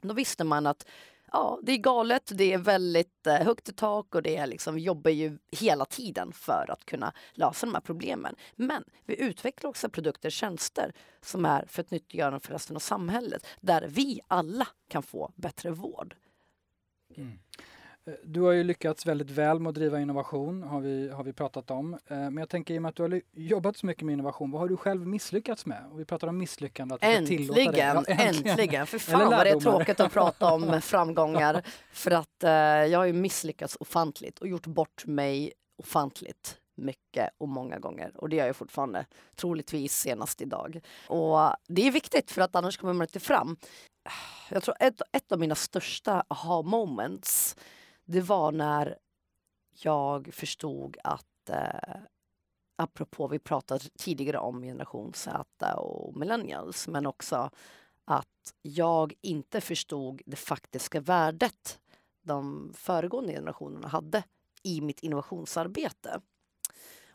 Då 0.00 0.14
visste 0.14 0.44
man 0.44 0.66
att 0.66 0.86
ja, 1.32 1.58
det 1.62 1.72
är 1.72 1.76
galet, 1.76 2.30
det 2.34 2.52
är 2.52 2.58
väldigt 2.58 3.26
eh, 3.26 3.34
högt 3.34 3.68
i 3.68 3.72
tak 3.72 4.14
och 4.14 4.22
det 4.22 4.36
är 4.36 4.46
liksom, 4.46 4.74
vi 4.74 4.82
jobbar 4.82 5.10
ju 5.10 5.38
hela 5.52 5.84
tiden 5.84 6.32
för 6.32 6.70
att 6.70 6.84
kunna 6.84 7.12
lösa 7.32 7.66
de 7.66 7.74
här 7.74 7.80
problemen. 7.80 8.34
Men 8.56 8.84
vi 9.04 9.20
utvecklar 9.20 9.70
också 9.70 9.88
produkter 9.88 10.28
och 10.28 10.32
tjänster 10.32 10.92
som 11.20 11.44
är 11.44 11.66
för 11.68 11.82
ett 11.82 11.90
nyttiggörande 11.90 12.40
för 12.40 12.52
resten 12.52 12.76
av 12.76 12.80
samhället 12.80 13.46
där 13.60 13.86
vi 13.88 14.20
alla 14.28 14.68
kan 14.88 15.02
få 15.02 15.32
bättre 15.36 15.70
vård. 15.70 16.14
Mm. 17.16 17.38
Eh, 18.06 18.14
du 18.24 18.40
har 18.40 18.52
ju 18.52 18.64
lyckats 18.64 19.06
väldigt 19.06 19.30
väl 19.30 19.60
med 19.60 19.70
att 19.70 19.74
driva 19.74 20.00
innovation, 20.00 20.62
har 20.62 20.80
vi, 20.80 21.08
har 21.08 21.24
vi 21.24 21.32
pratat 21.32 21.70
om. 21.70 21.94
Eh, 21.94 21.98
men 22.16 22.36
jag 22.36 22.48
tänker 22.48 22.74
i 22.74 22.78
och 22.78 22.82
med 22.82 22.88
att 22.88 22.96
du 22.96 23.02
har 23.02 23.20
jobbat 23.32 23.76
så 23.76 23.86
mycket 23.86 24.02
med 24.02 24.12
innovation, 24.12 24.50
vad 24.50 24.60
har 24.60 24.68
du 24.68 24.76
själv 24.76 25.06
misslyckats 25.06 25.66
med? 25.66 25.84
Och 25.90 26.00
vi 26.00 26.04
pratar 26.04 26.28
om 26.28 26.38
misslyckande. 26.38 26.94
Att 26.94 27.04
äntligen, 27.04 27.74
ja, 27.74 28.04
äntligen! 28.08 28.46
äntligen. 28.46 28.86
För 28.86 28.98
fan 28.98 29.30
vad 29.30 29.46
det 29.46 29.50
är 29.50 29.60
tråkigt 29.60 30.00
att 30.00 30.12
prata 30.12 30.52
om 30.52 30.80
framgångar. 30.82 31.62
För 31.92 32.10
att 32.10 32.44
eh, 32.44 32.50
jag 32.50 32.98
har 32.98 33.06
ju 33.06 33.12
misslyckats 33.12 33.76
ofantligt 33.80 34.38
och 34.38 34.48
gjort 34.48 34.66
bort 34.66 35.06
mig 35.06 35.52
ofantligt 35.76 36.58
mycket 36.74 37.30
och 37.38 37.48
många 37.48 37.78
gånger. 37.78 38.12
Och 38.14 38.28
det 38.28 38.36
gör 38.36 38.46
jag 38.46 38.56
fortfarande, 38.56 39.06
troligtvis 39.34 39.96
senast 39.96 40.40
idag. 40.40 40.80
Och 41.08 41.38
det 41.68 41.86
är 41.86 41.90
viktigt 41.90 42.30
för 42.30 42.42
att 42.42 42.56
annars 42.56 42.76
kommer 42.76 42.92
man 42.92 43.04
inte 43.04 43.20
fram 43.20 43.56
jag 44.50 44.62
tror 44.62 44.76
ett, 44.80 45.02
ett 45.12 45.32
av 45.32 45.38
mina 45.38 45.54
största 45.54 46.24
aha 46.28 46.62
moments 46.62 47.56
det 48.04 48.20
var 48.20 48.52
när 48.52 48.98
jag 49.82 50.34
förstod 50.34 50.96
att 51.04 51.50
eh, 51.50 51.96
apropå 52.76 53.28
vi 53.28 53.38
pratade 53.38 53.84
tidigare 53.98 54.38
om 54.38 54.62
generation 54.62 55.12
Z 55.14 55.74
och 55.76 56.16
millennials 56.16 56.88
men 56.88 57.06
också 57.06 57.50
att 58.04 58.54
jag 58.62 59.14
inte 59.20 59.60
förstod 59.60 60.22
det 60.26 60.36
faktiska 60.36 61.00
värdet 61.00 61.78
de 62.22 62.70
föregående 62.74 63.32
generationerna 63.32 63.88
hade 63.88 64.22
i 64.62 64.80
mitt 64.80 65.00
innovationsarbete. 65.00 66.20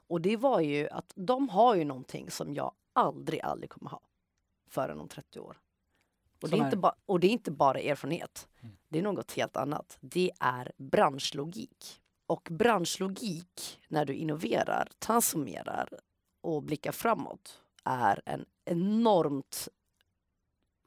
Och 0.09 0.21
det 0.21 0.37
var 0.37 0.59
ju 0.59 0.89
att 0.89 1.13
de 1.15 1.49
har 1.49 1.75
ju 1.75 1.85
någonting 1.85 2.31
som 2.31 2.53
jag 2.53 2.71
aldrig, 2.93 3.41
aldrig 3.41 3.69
kommer 3.69 3.89
ha 3.89 4.01
förrän 4.69 4.99
om 4.99 5.07
30 5.07 5.39
år. 5.39 5.57
Och 6.41 6.49
det, 6.49 6.57
är 6.57 6.65
inte 6.65 6.77
ba- 6.77 6.95
och 7.05 7.19
det 7.19 7.27
är 7.27 7.31
inte 7.31 7.51
bara 7.51 7.79
erfarenhet. 7.79 8.47
Mm. 8.61 8.75
Det 8.87 8.99
är 8.99 9.03
något 9.03 9.31
helt 9.31 9.57
annat. 9.57 9.97
Det 10.01 10.31
är 10.39 10.71
branschlogik. 10.77 12.01
Och 12.27 12.47
branschlogik, 12.51 13.81
när 13.87 14.05
du 14.05 14.13
innoverar, 14.13 14.89
transformerar 14.99 15.99
och 16.41 16.63
blickar 16.63 16.91
framåt, 16.91 17.61
är 17.83 18.21
en 18.25 18.45
enormt 18.65 19.67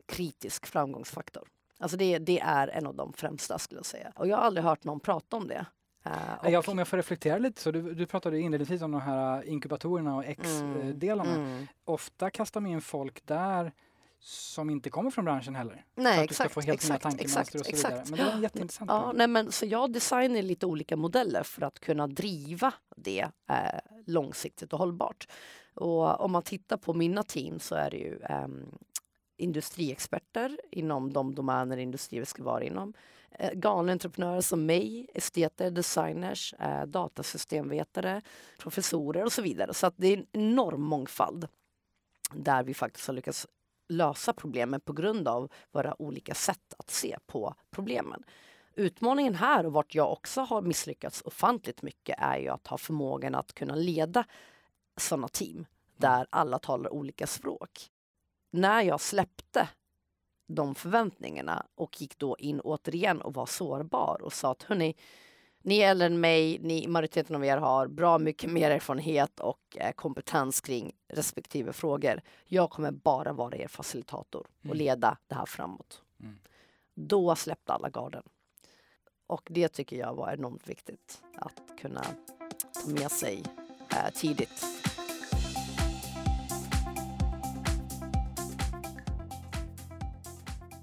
kritisk 0.06 0.66
framgångsfaktor. 0.66 1.48
Alltså 1.78 1.96
det, 1.96 2.18
det 2.18 2.40
är 2.40 2.68
en 2.68 2.86
av 2.86 2.94
de 2.94 3.12
främsta 3.12 3.58
skulle 3.58 3.78
jag 3.78 3.86
säga. 3.86 4.12
Och 4.16 4.28
jag 4.28 4.36
har 4.36 4.44
aldrig 4.44 4.64
hört 4.64 4.84
någon 4.84 5.00
prata 5.00 5.36
om 5.36 5.48
det. 5.48 5.66
Uh, 6.06 6.50
jag, 6.52 6.68
om 6.68 6.78
jag 6.78 6.88
får 6.88 6.96
reflektera 6.96 7.38
lite 7.38 7.60
så, 7.60 7.70
du, 7.70 7.94
du 7.94 8.06
pratade 8.06 8.40
inledningsvis 8.40 8.82
om 8.82 8.92
de 8.92 9.00
här 9.00 9.48
inkubatorerna 9.48 10.16
och 10.16 10.24
X-delarna. 10.24 11.34
Mm, 11.34 11.46
mm. 11.46 11.66
Ofta 11.84 12.30
kastar 12.30 12.60
man 12.60 12.70
in 12.70 12.80
folk 12.80 13.26
där 13.26 13.72
som 14.24 14.70
inte 14.70 14.90
kommer 14.90 15.10
från 15.10 15.24
branschen 15.24 15.54
heller. 15.54 15.84
Nej, 15.94 16.14
för 16.14 16.24
att 16.24 16.30
exakt, 16.30 16.48
du 16.48 16.52
ska 16.52 16.60
få 16.60 16.66
helt 16.66 16.80
exakt, 16.80 17.04
nya 17.04 17.22
exakt, 17.22 17.54
och 17.54 17.66
så 17.66 17.70
exakt. 17.70 18.10
Men 18.10 18.18
det 18.18 18.24
var 18.24 18.42
jätteintressant. 18.42 18.90
Ja, 18.90 19.12
nej, 19.14 19.26
men, 19.26 19.52
så 19.52 19.66
jag 19.66 19.92
designar 19.92 20.42
lite 20.42 20.66
olika 20.66 20.96
modeller 20.96 21.42
för 21.42 21.62
att 21.62 21.80
kunna 21.80 22.06
driva 22.06 22.74
det 22.96 23.28
eh, 23.48 23.56
långsiktigt 24.06 24.72
och 24.72 24.78
hållbart. 24.78 25.28
Och 25.74 26.20
om 26.20 26.32
man 26.32 26.42
tittar 26.42 26.76
på 26.76 26.94
mina 26.94 27.22
team 27.22 27.60
så 27.60 27.74
är 27.74 27.90
det 27.90 27.96
ju 27.96 28.18
eh, 28.28 28.48
industriexperter 29.36 30.58
inom 30.70 31.12
de 31.12 31.34
domäner 31.34 31.76
industrier 31.76 32.24
ska 32.24 32.42
vara 32.42 32.62
inom. 32.62 32.94
Eh, 33.38 33.52
galna 33.54 33.92
entreprenörer 33.92 34.40
som 34.40 34.66
mig, 34.66 35.06
esteter, 35.14 35.70
designers, 35.70 36.54
eh, 36.58 36.82
datasystemvetare, 36.82 38.22
professorer 38.58 39.24
och 39.24 39.32
så 39.32 39.42
vidare. 39.42 39.74
Så 39.74 39.90
det 39.96 40.06
är 40.06 40.16
en 40.16 40.26
enorm 40.32 40.82
mångfald 40.82 41.48
där 42.34 42.62
vi 42.62 42.74
faktiskt 42.74 43.06
har 43.06 43.14
lyckats 43.14 43.46
lösa 43.88 44.32
problemen 44.32 44.80
på 44.80 44.92
grund 44.92 45.28
av 45.28 45.52
våra 45.72 46.02
olika 46.02 46.34
sätt 46.34 46.74
att 46.78 46.90
se 46.90 47.18
på 47.26 47.54
problemen. 47.70 48.24
Utmaningen 48.74 49.34
här 49.34 49.66
och 49.66 49.72
vart 49.72 49.94
jag 49.94 50.12
också 50.12 50.40
har 50.40 50.62
misslyckats 50.62 51.22
ofantligt 51.24 51.82
mycket 51.82 52.16
är 52.18 52.38
ju 52.38 52.48
att 52.48 52.66
ha 52.66 52.78
förmågan 52.78 53.34
att 53.34 53.54
kunna 53.54 53.74
leda 53.74 54.24
sådana 54.96 55.28
team 55.28 55.66
där 55.96 56.26
alla 56.30 56.58
talar 56.58 56.92
olika 56.92 57.26
språk. 57.26 57.90
När 58.50 58.82
jag 58.82 59.00
släppte 59.00 59.68
de 60.46 60.74
förväntningarna 60.74 61.66
och 61.74 62.00
gick 62.00 62.18
då 62.18 62.36
in 62.38 62.60
återigen 62.60 63.22
och 63.22 63.34
var 63.34 63.46
sårbar 63.46 64.22
och 64.22 64.32
sa 64.32 64.50
att 64.50 64.62
hörni, 64.62 64.96
ni 65.62 65.78
är 65.78 65.90
äldre 65.90 66.06
än 66.06 66.20
mig, 66.20 66.58
ni, 66.58 66.86
majoriteten 66.88 67.36
av 67.36 67.44
er 67.44 67.56
har 67.56 67.86
bra 67.86 68.18
mycket 68.18 68.50
mer 68.50 68.70
erfarenhet 68.70 69.40
och 69.40 69.76
eh, 69.76 69.92
kompetens 69.92 70.60
kring 70.60 70.92
respektive 71.08 71.72
frågor. 71.72 72.20
Jag 72.44 72.70
kommer 72.70 72.90
bara 72.90 73.32
vara 73.32 73.56
er 73.56 73.68
facilitator 73.68 74.46
och 74.58 74.64
mm. 74.64 74.76
leda 74.76 75.18
det 75.26 75.34
här 75.34 75.46
framåt. 75.46 76.02
Mm. 76.20 76.38
Då 76.94 77.36
släppte 77.36 77.72
alla 77.72 77.90
garden. 77.90 78.22
Och 79.26 79.48
det 79.50 79.68
tycker 79.68 79.96
jag 79.96 80.14
var 80.14 80.32
enormt 80.32 80.68
viktigt 80.68 81.22
att 81.36 81.78
kunna 81.80 82.04
ta 82.84 82.90
med 82.90 83.10
sig 83.10 83.42
eh, 83.90 84.12
tidigt. 84.14 84.64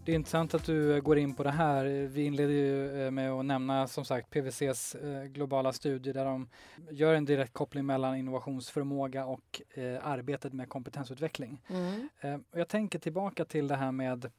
Det 0.09 0.13
är 0.13 0.15
intressant 0.15 0.53
att 0.53 0.65
du 0.65 0.95
eh, 0.95 0.99
går 0.99 1.17
in 1.17 1.33
på 1.33 1.43
det 1.43 1.51
här. 1.51 1.85
Vi 1.85 2.23
inleder 2.23 2.53
ju 2.53 3.05
eh, 3.05 3.11
med 3.11 3.31
att 3.31 3.45
nämna 3.45 3.87
som 3.87 4.05
sagt 4.05 4.29
PWCs 4.29 4.95
eh, 4.95 5.23
globala 5.23 5.73
studie 5.73 6.11
där 6.11 6.25
de 6.25 6.49
gör 6.91 7.13
en 7.13 7.25
direkt 7.25 7.53
koppling 7.53 7.85
mellan 7.85 8.15
innovationsförmåga 8.17 9.25
och 9.25 9.61
arbetet 10.01 10.53
med 10.53 10.69
kompetensutveckling. 10.69 11.61
Mm. 11.67 12.43
Jag 12.51 12.67
tänker 12.67 12.99
tillbaka 12.99 13.45
till 13.45 13.67
det 13.67 13.75
här 13.75 13.91
med 13.91 14.31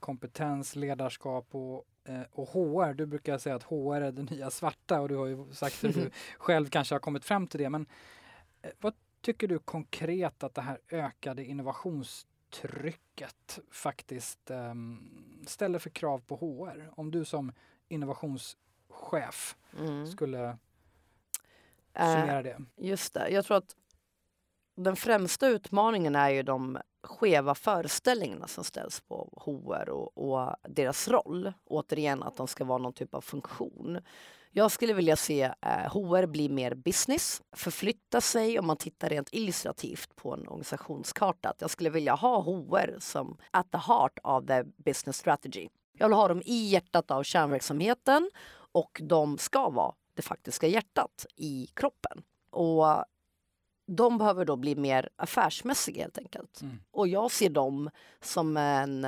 kompetens, 0.00 0.76
ledarskap 0.76 1.46
och, 1.50 1.84
och 2.30 2.48
HR. 2.48 2.94
Du 2.94 3.06
brukar 3.06 3.38
säga 3.38 3.54
att 3.56 3.62
HR 3.62 4.00
är 4.00 4.12
det 4.12 4.22
nya 4.22 4.50
svarta 4.50 5.00
och 5.00 5.08
du 5.08 5.16
har 5.16 5.26
ju 5.26 5.52
sagt 5.52 5.84
att 5.84 5.94
du 5.94 6.10
själv 6.38 6.68
kanske 6.68 6.94
har 6.94 7.00
kommit 7.00 7.24
fram 7.24 7.46
till 7.46 7.60
det. 7.60 7.70
Men 7.70 7.86
vad 8.80 8.94
tycker 9.20 9.48
du 9.48 9.58
konkret 9.58 10.42
att 10.42 10.54
det 10.54 10.62
här 10.62 10.78
ökade 10.90 11.44
innovations 11.44 12.26
trycket 12.50 13.58
faktiskt 13.70 14.50
um, 14.50 15.44
ställer 15.46 15.78
för 15.78 15.90
krav 15.90 16.18
på 16.18 16.36
HR? 16.36 16.90
Om 16.96 17.10
du 17.10 17.24
som 17.24 17.52
innovationschef 17.88 19.56
mm. 19.78 20.06
skulle 20.06 20.58
eh, 21.94 22.14
summera 22.14 22.42
det. 22.42 22.58
just 22.76 23.14
det, 23.14 23.28
jag 23.28 23.44
tror 23.44 23.56
att 23.56 23.76
den 24.74 24.96
främsta 24.96 25.48
utmaningen 25.48 26.16
är 26.16 26.28
ju 26.28 26.42
de 26.42 26.78
skeva 27.02 27.54
föreställningarna 27.54 28.46
som 28.46 28.64
ställs 28.64 29.00
på 29.00 29.42
HR 29.44 29.88
och, 29.88 30.18
och, 30.18 30.56
deras 30.62 31.08
roll. 31.08 31.52
Återigen 31.64 32.22
att 32.22 32.36
de 32.36 32.46
ska 32.46 32.64
vara 32.64 32.78
någon 32.78 32.92
typ 32.92 33.14
av 33.14 33.20
funktion. 33.20 33.98
Jag 34.50 34.70
skulle 34.70 34.92
vilja 34.92 35.16
se 35.16 35.42
eh, 35.42 35.70
HR 35.70 36.26
bli 36.26 36.48
mer 36.48 36.74
business, 36.74 37.42
förflytta 37.52 38.20
sig 38.20 38.58
om 38.58 38.66
man 38.66 38.76
tittar 38.76 39.08
rent 39.08 39.28
illustrativt 39.32 40.16
på 40.16 40.34
en 40.34 40.48
organisationskarta. 40.48 41.48
Att 41.48 41.60
jag 41.60 41.70
skulle 41.70 41.90
vilja 41.90 42.14
ha 42.14 42.42
HR 42.42 43.00
som 43.00 43.36
at 43.50 43.72
the 43.72 43.78
heart 43.78 44.18
of 44.22 44.46
the 44.46 44.64
business 44.76 45.16
strategy. 45.16 45.68
Jag 45.92 46.08
vill 46.08 46.16
ha 46.16 46.28
dem 46.28 46.42
i 46.44 46.68
hjärtat 46.68 47.10
av 47.10 47.22
kärnverksamheten 47.22 48.30
och 48.72 49.00
de 49.04 49.38
ska 49.38 49.68
vara 49.68 49.94
det 50.14 50.22
faktiska 50.22 50.66
hjärtat 50.66 51.26
i 51.36 51.68
kroppen. 51.74 52.22
Och 52.50 53.04
de 53.86 54.18
behöver 54.18 54.44
då 54.44 54.56
bli 54.56 54.76
mer 54.76 55.08
affärsmässiga 55.16 56.02
helt 56.02 56.18
enkelt. 56.18 56.62
Mm. 56.62 56.78
Och 56.90 57.08
jag 57.08 57.30
ser 57.30 57.50
dem 57.50 57.90
som 58.20 58.56
en, 58.56 59.06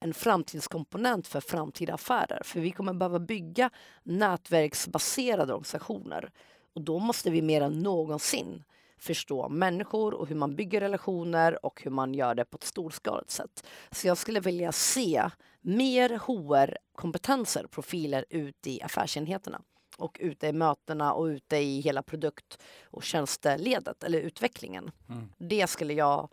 en 0.00 0.14
framtidskomponent 0.14 1.26
för 1.26 1.40
framtida 1.40 1.94
affärer. 1.94 2.42
För 2.44 2.60
vi 2.60 2.70
kommer 2.70 2.92
behöva 2.92 3.18
bygga 3.18 3.70
nätverksbaserade 4.02 5.52
organisationer. 5.52 6.30
Och 6.74 6.80
då 6.80 6.98
måste 6.98 7.30
vi 7.30 7.42
mer 7.42 7.60
än 7.60 7.78
någonsin 7.78 8.64
förstå 8.98 9.48
människor 9.48 10.14
och 10.14 10.28
hur 10.28 10.36
man 10.36 10.56
bygger 10.56 10.80
relationer 10.80 11.66
och 11.66 11.82
hur 11.82 11.90
man 11.90 12.14
gör 12.14 12.34
det 12.34 12.44
på 12.44 12.56
ett 12.56 12.64
storskaligt 12.64 13.30
sätt. 13.30 13.66
Så 13.90 14.06
jag 14.06 14.18
skulle 14.18 14.40
vilja 14.40 14.72
se 14.72 15.30
mer 15.60 16.10
HR-kompetenser, 16.10 17.66
profiler 17.66 18.24
ute 18.30 18.70
i 18.70 18.82
affärsenheterna 18.82 19.62
och 19.96 20.16
ute 20.20 20.46
i 20.46 20.52
mötena 20.52 21.12
och 21.12 21.24
ute 21.24 21.56
i 21.56 21.80
hela 21.80 22.02
produkt 22.02 22.58
och 22.84 23.02
tjänsteledet 23.02 24.04
eller 24.04 24.18
utvecklingen. 24.18 24.90
Mm. 25.08 25.32
Det 25.38 25.66
skulle 25.66 25.94
jag 25.94 26.28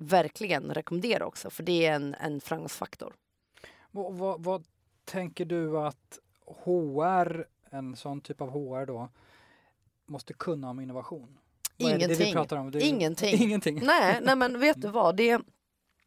verkligen 0.00 0.74
rekommendera 0.74 1.26
också 1.26 1.50
för 1.50 1.62
det 1.62 1.86
är 1.86 1.92
en, 1.92 2.14
en 2.14 2.40
framgångsfaktor. 2.40 3.14
Vad, 3.90 4.14
vad, 4.14 4.42
vad 4.42 4.64
tänker 5.04 5.44
du 5.44 5.78
att 5.78 6.18
HR, 6.46 7.44
en 7.70 7.96
sån 7.96 8.20
typ 8.20 8.40
av 8.40 8.50
HR 8.50 8.86
då, 8.86 9.08
måste 10.06 10.32
kunna 10.32 10.70
om 10.70 10.80
innovation? 10.80 11.38
Vad 11.76 11.92
är 11.92 11.96
Ingenting. 11.96 12.58
om? 12.58 12.70
Det, 12.70 12.80
Ingenting. 12.80 13.34
Ingenting. 13.42 13.80
Nej, 13.82 14.20
nej 14.22 14.36
men 14.36 14.60
vet 14.60 14.82
du 14.82 14.88
vad? 14.88 15.16
Det, 15.16 15.40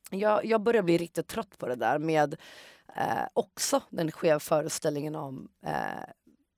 jag, 0.09 0.45
jag 0.45 0.61
börjar 0.61 0.83
bli 0.83 0.97
riktigt 0.97 1.27
trött 1.27 1.57
på 1.57 1.67
det 1.67 1.75
där 1.75 1.99
med 1.99 2.35
eh, 2.95 3.27
också 3.33 3.81
den 3.89 4.11
skeva 4.11 4.39
föreställningen 4.39 5.15
om 5.15 5.49
eh, 5.65 5.73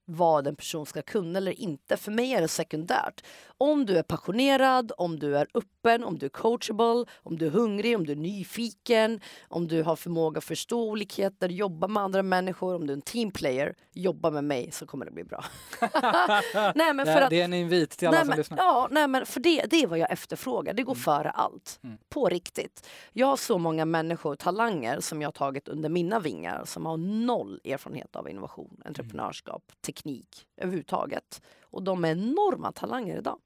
vad 0.06 0.48
en 0.48 0.56
person 0.56 0.86
ska 0.86 1.02
kunna 1.02 1.38
eller 1.38 1.60
inte. 1.60 1.98
För 1.98 2.12
mig 2.12 2.34
är 2.34 2.42
det 2.42 2.48
sekundärt. 2.48 3.26
Om 3.58 3.86
du 3.86 3.98
är 3.98 4.04
passionerad, 4.04 4.92
om 4.98 5.20
du 5.20 5.38
är 5.38 5.48
öppen, 5.86 6.04
om 6.04 6.18
du 6.18 6.26
är 6.26 6.30
coachable, 6.30 7.06
om 7.24 7.38
du 7.38 7.46
är 7.46 7.50
hungrig, 7.50 7.96
om 7.96 8.06
du 8.06 8.12
är 8.12 8.16
nyfiken, 8.16 9.20
om 9.48 9.68
du 9.68 9.84
har 9.84 9.96
förmåga 9.96 10.38
att 10.38 10.44
förstå 10.44 10.90
olikheter, 10.90 11.50
jobba 11.50 11.88
med 11.88 12.04
andra 12.04 12.24
människor, 12.24 12.76
om 12.76 12.88
du 12.88 12.94
är 12.94 12.96
en 12.96 13.02
teamplayer, 13.02 13.76
jobba 13.94 14.32
med 14.32 14.44
mig 14.44 14.72
så 14.72 14.86
kommer 14.86 15.06
det 15.06 15.12
bli 15.12 15.24
bra. 15.24 15.46
nej, 16.76 16.94
men 16.94 17.06
för 17.06 17.22
att, 17.22 17.30
det 17.30 17.42
är 17.42 17.46
en 17.46 17.54
invit 17.54 17.90
till 17.90 18.08
alla 18.08 18.18
nej, 18.18 18.22
som 18.26 18.30
men, 18.30 18.38
lyssnar. 18.38 18.58
ja, 18.58 18.88
nej, 18.92 19.08
men 19.08 19.26
för 19.26 19.40
det, 19.40 19.66
det 19.70 19.84
är 19.84 19.88
vad 19.88 20.00
jag 20.00 20.12
efterfrågar. 20.12 20.74
Det 20.74 20.84
går 20.84 20.96
Mm. 20.96 21.04
före 21.04 21.30
allt. 21.30 21.80
Mm. 21.84 21.98
På 22.10 22.30
riktigt. 22.30 22.88
Jag 23.14 23.28
har 23.28 23.38
så 23.38 23.58
många 23.58 23.86
människor, 23.86 24.36
talanger, 24.36 25.00
som 25.00 25.22
jag 25.22 25.28
har 25.28 25.32
tagit 25.32 25.68
under 25.68 25.90
mina 25.90 26.20
vingar 26.20 26.66
som 26.66 26.86
har 26.86 26.98
noll 26.98 27.60
erfarenhet 27.64 28.16
av 28.16 28.30
innovation, 28.30 28.82
entreprenörskap, 28.86 29.64
teknik 29.86 30.48
överhuvudtaget. 30.58 31.42
Och 31.64 31.84
de 31.84 32.06
är 32.06 32.12
enorma 32.12 32.72
talanger 32.72 33.18
idag. 33.18 33.38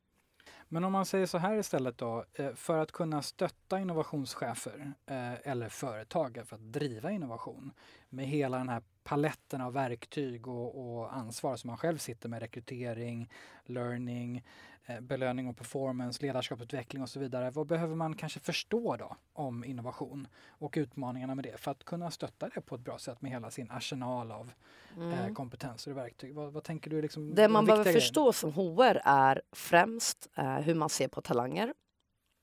Men 0.71 0.83
om 0.83 0.91
man 0.91 1.05
säger 1.05 1.25
så 1.25 1.37
här 1.37 1.57
istället 1.57 1.97
då, 1.97 2.25
eh, 2.33 2.53
för 2.53 2.77
att 2.77 2.91
kunna 2.91 3.21
stötta 3.21 3.79
innovationschefer 3.79 4.93
eh, 5.05 5.33
eller 5.47 5.69
företag 5.69 6.41
för 6.45 6.55
att 6.55 6.73
driva 6.73 7.11
innovation 7.11 7.71
med 8.09 8.27
hela 8.27 8.57
den 8.57 8.69
här 8.69 8.81
paletten 9.09 9.61
av 9.61 9.73
verktyg 9.73 10.47
och, 10.47 10.97
och 10.97 11.15
ansvar 11.15 11.55
som 11.55 11.67
man 11.67 11.77
själv 11.77 11.97
sitter 11.97 12.29
med, 12.29 12.39
rekrytering, 12.39 13.29
learning, 13.65 14.43
eh, 14.85 14.99
belöning 14.99 15.47
och 15.47 15.57
performance, 15.57 16.21
ledarskapsutveckling 16.25 17.01
och 17.01 17.09
så 17.09 17.19
vidare. 17.19 17.51
Vad 17.51 17.67
behöver 17.67 17.95
man 17.95 18.15
kanske 18.15 18.39
förstå 18.39 18.95
då 18.97 19.15
om 19.33 19.63
innovation 19.63 20.27
och 20.47 20.73
utmaningarna 20.77 21.35
med 21.35 21.45
det 21.45 21.57
för 21.57 21.71
att 21.71 21.83
kunna 21.83 22.11
stötta 22.11 22.49
det 22.49 22.61
på 22.61 22.75
ett 22.75 22.81
bra 22.81 22.97
sätt 22.97 23.21
med 23.21 23.31
hela 23.31 23.51
sin 23.51 23.71
arsenal 23.71 24.31
av 24.31 24.51
eh, 24.97 25.33
kompetenser 25.33 25.91
och 25.91 25.97
verktyg? 25.97 26.35
Vad, 26.35 26.53
vad 26.53 26.63
tänker 26.63 26.89
du 26.89 27.01
liksom 27.01 27.23
Mm. 27.23 27.35
Det 27.35 27.41
de 27.41 27.53
man 27.53 27.65
behöver 27.65 27.83
grejerna? 27.83 27.99
förstå 27.99 28.33
som 28.33 28.53
HR 28.53 29.01
är 29.03 29.41
främst 29.51 30.29
eh, 30.35 30.59
hur 30.59 30.75
man 30.75 30.89
ser 30.89 31.07
på 31.07 31.21
talanger, 31.21 31.73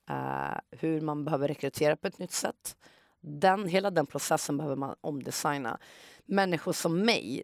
eh, 0.09 0.57
hur 0.71 1.01
man 1.01 1.25
behöver 1.25 1.47
rekrytera 1.47 1.95
på 1.95 2.07
ett 2.07 2.19
nytt 2.19 2.31
sätt. 2.31 2.77
Den, 3.21 3.67
hela 3.67 3.91
den 3.91 4.05
processen 4.05 4.57
behöver 4.57 4.75
man 4.75 4.95
omdesigna. 5.01 5.79
Människor 6.27 6.73
som 6.73 6.99
mig 7.01 7.43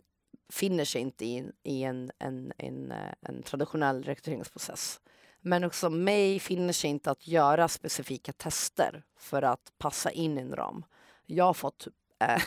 finner 0.50 0.86
sig 0.86 1.02
inte 1.02 1.26
i, 1.26 1.52
i 1.63 1.84
en, 1.84 2.12
en, 2.19 2.54
en, 2.58 2.91
eh, 2.91 3.13
en 3.22 3.43
traditionell 3.43 4.04
rekryteringsprocess. 4.04 5.02
Människor 5.41 5.74
som 5.74 6.04
mig 6.04 6.39
finner 6.39 6.74
sig 6.74 6.89
inte 6.89 7.12
att 7.12 7.28
göra 7.28 7.67
specifika 7.67 8.34
tester 8.34 9.04
för 9.17 9.41
att 9.41 9.74
passa 9.78 10.12
in 10.12 10.38
i 10.38 10.41
en 10.41 10.56
ram. 10.56 10.86
Jag 11.26 11.46
har 11.46 11.54
fått 11.54 11.88
eh, 12.19 12.41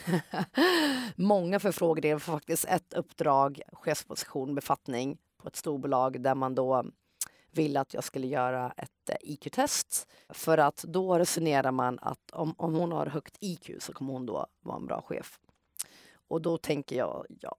många 1.16 1.61
förfrågningar 1.61 2.18
för 2.18 2.33
faktiskt 2.33 2.64
ett 2.64 2.92
uppdrag, 2.92 3.61
chefsposition, 3.72 4.55
befattning 4.55 5.18
på 5.37 5.49
ett 5.49 5.57
storbolag 5.57 6.20
där 6.20 6.35
man 6.35 6.55
då 6.55 6.85
ville 7.51 7.81
att 7.81 7.94
jag 7.94 8.05
skulle 8.05 8.27
göra 8.27 8.72
ett 8.77 9.11
eh, 9.11 9.16
IQ-test. 9.20 10.09
För 10.29 10.59
att 10.59 10.77
då 10.77 11.18
resonerar 11.18 11.70
man 11.70 11.99
att 12.03 12.31
om, 12.33 12.55
om 12.59 12.75
hon 12.75 12.92
har 12.92 13.07
högt 13.07 13.37
IQ 13.40 13.70
så 13.79 13.92
kommer 13.92 14.12
hon 14.12 14.27
då 14.27 14.46
vara 14.61 14.77
en 14.77 14.87
bra 14.87 15.03
chef. 15.03 15.40
Och 16.28 16.42
då 16.42 16.58
tänker 16.58 16.96
jag, 16.96 17.26
ja, 17.40 17.56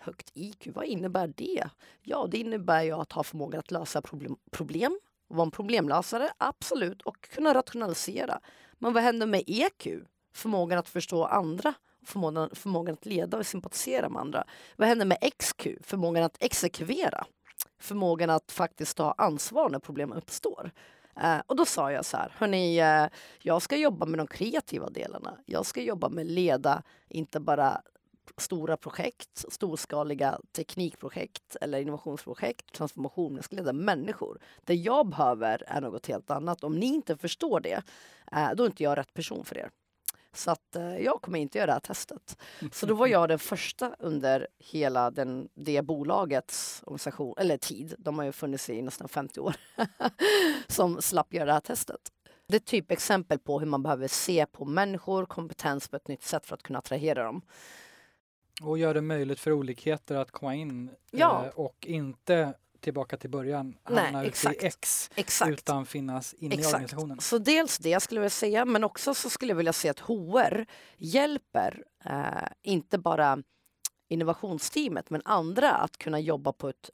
högt 0.00 0.30
IQ, 0.34 0.66
vad 0.74 0.84
innebär 0.84 1.26
det? 1.36 1.64
Ja, 2.02 2.26
det 2.30 2.38
innebär 2.38 2.82
ju 2.82 2.92
att 2.92 3.12
ha 3.12 3.22
förmågan 3.22 3.58
att 3.58 3.70
lösa 3.70 4.02
problem, 4.02 4.36
problem 4.50 4.98
vara 5.28 5.44
en 5.44 5.50
problemlösare, 5.50 6.30
absolut, 6.38 7.02
och 7.02 7.20
kunna 7.20 7.54
rationalisera. 7.54 8.40
Men 8.78 8.92
vad 8.92 9.02
händer 9.02 9.26
med 9.26 9.42
EQ? 9.46 9.86
Förmågan 10.34 10.78
att 10.78 10.88
förstå 10.88 11.24
andra, 11.24 11.74
förmågan, 12.06 12.50
förmågan 12.52 12.94
att 12.94 13.06
leda 13.06 13.38
och 13.38 13.46
sympatisera 13.46 14.08
med 14.08 14.20
andra. 14.20 14.44
Vad 14.76 14.88
händer 14.88 15.06
med 15.06 15.18
XQ? 15.38 15.66
Förmågan 15.80 16.24
att 16.24 16.36
exekvera. 16.40 17.26
Förmågan 17.78 18.30
att 18.30 18.52
faktiskt 18.52 18.96
ta 18.96 19.12
ansvar 19.12 19.70
när 19.70 19.78
problem 19.78 20.12
uppstår. 20.12 20.70
Eh, 21.22 21.38
och 21.46 21.56
då 21.56 21.64
sa 21.64 21.92
jag 21.92 22.04
så 22.04 22.16
här, 22.16 22.32
hörni, 22.36 22.78
eh, 22.78 23.06
jag 23.42 23.62
ska 23.62 23.76
jobba 23.76 24.06
med 24.06 24.18
de 24.18 24.26
kreativa 24.26 24.90
delarna. 24.90 25.38
Jag 25.46 25.66
ska 25.66 25.80
jobba 25.80 26.08
med 26.08 26.26
leda, 26.26 26.82
inte 27.08 27.40
bara 27.40 27.82
stora 28.36 28.76
projekt, 28.76 29.44
storskaliga 29.48 30.40
teknikprojekt 30.52 31.56
eller 31.60 31.80
innovationsprojekt, 31.80 32.72
transformation. 32.72 33.34
Jag 33.34 33.44
ska 33.44 33.56
leda 33.56 33.72
människor. 33.72 34.38
Det 34.64 34.74
jag 34.74 35.08
behöver 35.08 35.62
är 35.66 35.80
något 35.80 36.06
helt 36.06 36.30
annat. 36.30 36.64
Om 36.64 36.76
ni 36.76 36.86
inte 36.86 37.16
förstår 37.16 37.60
det, 37.60 37.82
eh, 38.32 38.50
då 38.54 38.62
är 38.62 38.66
inte 38.66 38.82
jag 38.82 38.98
rätt 38.98 39.14
person 39.14 39.44
för 39.44 39.58
er. 39.58 39.70
Så 40.32 40.50
att 40.50 40.76
eh, 40.76 40.96
jag 40.96 41.22
kommer 41.22 41.38
inte 41.38 41.58
göra 41.58 41.66
det 41.66 41.72
här 41.72 41.80
testet. 41.80 42.38
Så 42.72 42.86
då 42.86 42.94
var 42.94 43.06
jag 43.06 43.28
den 43.28 43.38
första 43.38 43.96
under 43.98 44.48
hela 44.58 45.10
den, 45.10 45.48
det 45.54 45.82
bolagets 45.82 46.82
organisation, 46.86 47.34
eller 47.38 47.56
tid, 47.56 47.94
de 47.98 48.18
har 48.18 48.24
ju 48.24 48.32
funnits 48.32 48.70
i 48.70 48.82
nästan 48.82 49.08
50 49.08 49.40
år, 49.40 49.56
som 50.66 51.02
slapp 51.02 51.34
göra 51.34 51.46
det 51.46 51.52
här 51.52 51.60
testet. 51.60 52.00
Det 52.48 52.56
är 52.56 52.60
typ 52.60 52.68
typexempel 52.68 53.38
på 53.38 53.60
hur 53.60 53.66
man 53.66 53.82
behöver 53.82 54.08
se 54.08 54.46
på 54.46 54.64
människor, 54.64 55.26
kompetens 55.26 55.88
på 55.88 55.96
ett 55.96 56.08
nytt 56.08 56.22
sätt 56.22 56.46
för 56.46 56.54
att 56.54 56.62
kunna 56.62 56.78
attrahera 56.78 57.24
dem. 57.24 57.42
Och 58.62 58.78
gör 58.78 58.94
det 58.94 59.00
möjligt 59.00 59.40
för 59.40 59.52
olikheter 59.52 60.16
att 60.16 60.30
komma 60.30 60.54
in 60.54 60.90
Ja. 61.10 61.44
eh, 61.46 61.50
och 61.50 61.86
inte 61.86 62.54
tillbaka 62.80 63.16
till 63.16 63.30
början 63.30 63.76
Nej, 63.88 64.04
hamna 64.04 64.20
ute 64.20 64.28
exakt. 64.28 64.62
i 64.62 64.66
X 64.66 65.10
Exakt. 65.14 65.50
utan 65.50 65.86
finnas 65.86 66.34
inne 66.34 66.54
i 66.54 66.58
Exakt. 66.58 66.74
organisationen. 66.74 67.20
Så 67.20 67.38
dels 67.38 67.78
det 67.78 68.00
skulle 68.02 68.18
jag 68.18 68.22
vilja 68.22 68.30
säga, 68.30 68.64
men 68.64 68.84
också 68.84 69.14
så 69.14 69.30
skulle 69.30 69.50
jag 69.50 69.56
vilja 69.56 69.72
säga 69.72 69.90
att 69.90 70.00
HR 70.00 70.66
hjälper 70.96 71.84
eh, 72.04 72.48
inte 72.62 72.98
bara 72.98 73.38
innovationsteamet 74.08 75.10
men 75.10 75.22
andra 75.24 75.70
att 75.70 75.98
kunna 75.98 76.20
jobba 76.20 76.52
på 76.52 76.68
ett 76.68 76.90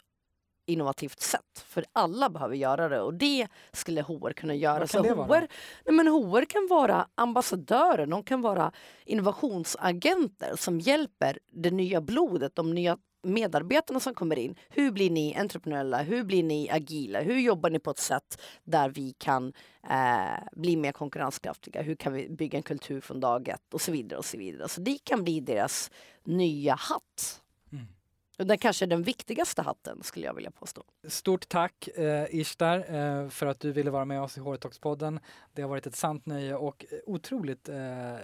innovativt 0.70 1.20
sätt. 1.20 1.64
För 1.66 1.84
alla 1.92 2.30
behöver 2.30 2.56
göra 2.56 2.88
det 2.88 3.00
och 3.00 3.14
det 3.14 3.48
skulle 3.72 4.02
HR 4.02 4.32
kunna 4.32 4.54
göra. 4.54 4.78
Vad 4.78 4.90
kan 4.90 5.02
Så 5.02 5.08
det 5.08 5.14
vara? 5.14 5.40
HR, 5.40 5.48
nej 5.86 5.94
men 5.94 6.06
HR 6.06 6.44
kan 6.44 6.66
vara 6.70 7.06
ambassadörer, 7.14 8.06
de 8.06 8.22
kan 8.22 8.40
vara 8.40 8.72
innovationsagenter 9.04 10.56
som 10.56 10.80
hjälper 10.80 11.38
det 11.52 11.70
nya 11.70 12.00
blodet, 12.00 12.54
de 12.54 12.74
nya 12.74 12.98
medarbetarna 13.22 14.00
som 14.00 14.14
kommer 14.14 14.38
in. 14.38 14.54
Hur 14.68 14.90
blir 14.90 15.10
ni 15.10 15.34
entreprenöriella? 15.36 16.02
Hur 16.02 16.24
blir 16.24 16.42
ni 16.42 16.70
agila? 16.70 17.20
Hur 17.20 17.38
jobbar 17.38 17.70
ni 17.70 17.78
på 17.78 17.90
ett 17.90 17.98
sätt 17.98 18.42
där 18.64 18.88
vi 18.88 19.12
kan 19.18 19.52
eh, 19.90 20.42
bli 20.52 20.76
mer 20.76 20.92
konkurrenskraftiga? 20.92 21.82
Hur 21.82 21.94
kan 21.94 22.12
vi 22.12 22.28
bygga 22.28 22.56
en 22.56 22.62
kultur 22.62 23.00
från 23.00 23.20
dag 23.20 23.48
ett? 23.48 23.74
Och 23.74 23.80
så 23.80 23.92
vidare. 23.92 24.18
och 24.18 24.24
Så 24.24 24.38
vidare. 24.38 24.68
Så 24.68 24.80
det 24.80 24.98
kan 25.04 25.24
bli 25.24 25.40
deras 25.40 25.90
nya 26.24 26.74
hatt. 26.74 27.39
Det 28.44 28.56
kanske 28.56 28.84
är 28.84 28.86
den 28.86 29.02
viktigaste 29.02 29.62
hatten 29.62 30.02
skulle 30.02 30.26
jag 30.26 30.34
vilja 30.34 30.50
påstå. 30.50 30.82
Stort 31.08 31.48
tack 31.48 31.88
eh, 31.88 32.24
Ishtar 32.30 32.78
eh, 32.78 33.28
för 33.28 33.46
att 33.46 33.60
du 33.60 33.72
ville 33.72 33.90
vara 33.90 34.04
med 34.04 34.22
oss 34.22 34.36
i 34.36 34.40
HR-talks-podden. 34.40 35.20
Det 35.52 35.62
har 35.62 35.68
varit 35.68 35.86
ett 35.86 35.96
sant 35.96 36.26
nöje 36.26 36.54
och 36.54 36.84
otroligt 37.06 37.68
eh, 37.68 37.76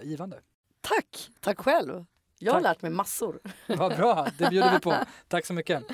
givande. 0.02 0.40
Tack! 0.80 1.30
Tack 1.40 1.58
själv! 1.58 2.04
Jag 2.38 2.52
har 2.52 2.60
Tack. 2.60 2.64
lärt 2.64 2.82
mig 2.82 2.90
massor. 2.90 3.40
Vad 3.66 3.96
bra, 3.96 4.28
det 4.38 4.50
bjuder 4.50 4.72
vi 4.72 4.78
på. 4.80 4.94
Tack 5.28 5.46
så 5.46 5.52
mycket. 5.52 5.84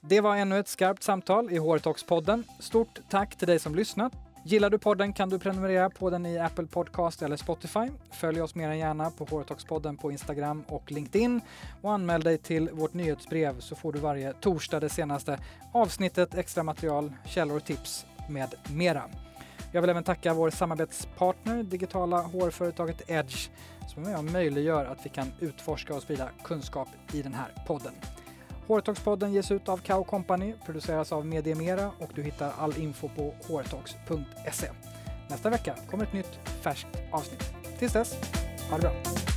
Det 0.00 0.20
var 0.20 0.36
ännu 0.36 0.58
ett 0.58 0.68
skarpt 0.68 1.02
samtal 1.02 1.50
i 1.50 1.58
HR 1.58 1.78
Talks-podden. 1.78 2.44
Stort 2.60 2.98
tack 3.10 3.36
till 3.38 3.48
dig 3.48 3.58
som 3.58 3.74
lyssnat. 3.74 4.25
Gillar 4.48 4.70
du 4.70 4.78
podden 4.78 5.12
kan 5.12 5.28
du 5.28 5.38
prenumerera 5.38 5.90
på 5.90 6.10
den 6.10 6.26
i 6.26 6.38
Apple 6.38 6.66
Podcast 6.66 7.22
eller 7.22 7.36
Spotify. 7.36 7.88
Följ 8.10 8.40
oss 8.40 8.54
mer 8.54 8.68
än 8.68 8.78
gärna 8.78 9.10
på 9.10 9.24
HR 9.24 9.96
på 9.96 10.12
Instagram 10.12 10.64
och 10.68 10.92
LinkedIn 10.92 11.40
och 11.82 11.92
anmäl 11.92 12.22
dig 12.22 12.38
till 12.38 12.70
vårt 12.72 12.94
nyhetsbrev 12.94 13.60
så 13.60 13.76
får 13.76 13.92
du 13.92 13.98
varje 13.98 14.32
torsdag 14.32 14.80
det 14.80 14.88
senaste 14.88 15.38
avsnittet, 15.72 16.34
extra 16.34 16.62
material, 16.62 17.12
källor 17.24 17.56
och 17.56 17.64
tips 17.64 18.06
med 18.28 18.54
mera. 18.72 19.02
Jag 19.72 19.80
vill 19.80 19.90
även 19.90 20.04
tacka 20.04 20.34
vår 20.34 20.50
samarbetspartner, 20.50 21.62
digitala 21.62 22.20
hårföretaget 22.20 23.10
Edge, 23.10 23.50
som 23.88 24.02
är 24.02 24.08
med 24.08 24.18
och 24.18 24.24
möjliggör 24.24 24.84
att 24.84 25.06
vi 25.06 25.08
kan 25.08 25.32
utforska 25.40 25.94
och 25.94 26.02
sprida 26.02 26.28
kunskap 26.44 26.88
i 27.12 27.22
den 27.22 27.34
här 27.34 27.52
podden. 27.66 27.92
Hårtalkspodden 28.66 29.32
ges 29.32 29.50
ut 29.50 29.68
av 29.68 29.76
Kao 29.76 30.04
Company, 30.04 30.54
produceras 30.64 31.12
av 31.12 31.26
Mediemera 31.26 31.90
och 31.98 32.10
du 32.14 32.22
hittar 32.22 32.52
all 32.58 32.76
info 32.78 33.08
på 33.08 33.34
hårtalks.se. 33.48 34.66
Nästa 35.30 35.50
vecka 35.50 35.74
kommer 35.90 36.04
ett 36.04 36.12
nytt 36.12 36.38
färskt 36.62 36.88
avsnitt. 37.12 37.54
Tills 37.78 37.92
dess, 37.92 38.14
ha 38.70 38.76
det 38.76 38.82
bra! 38.82 39.35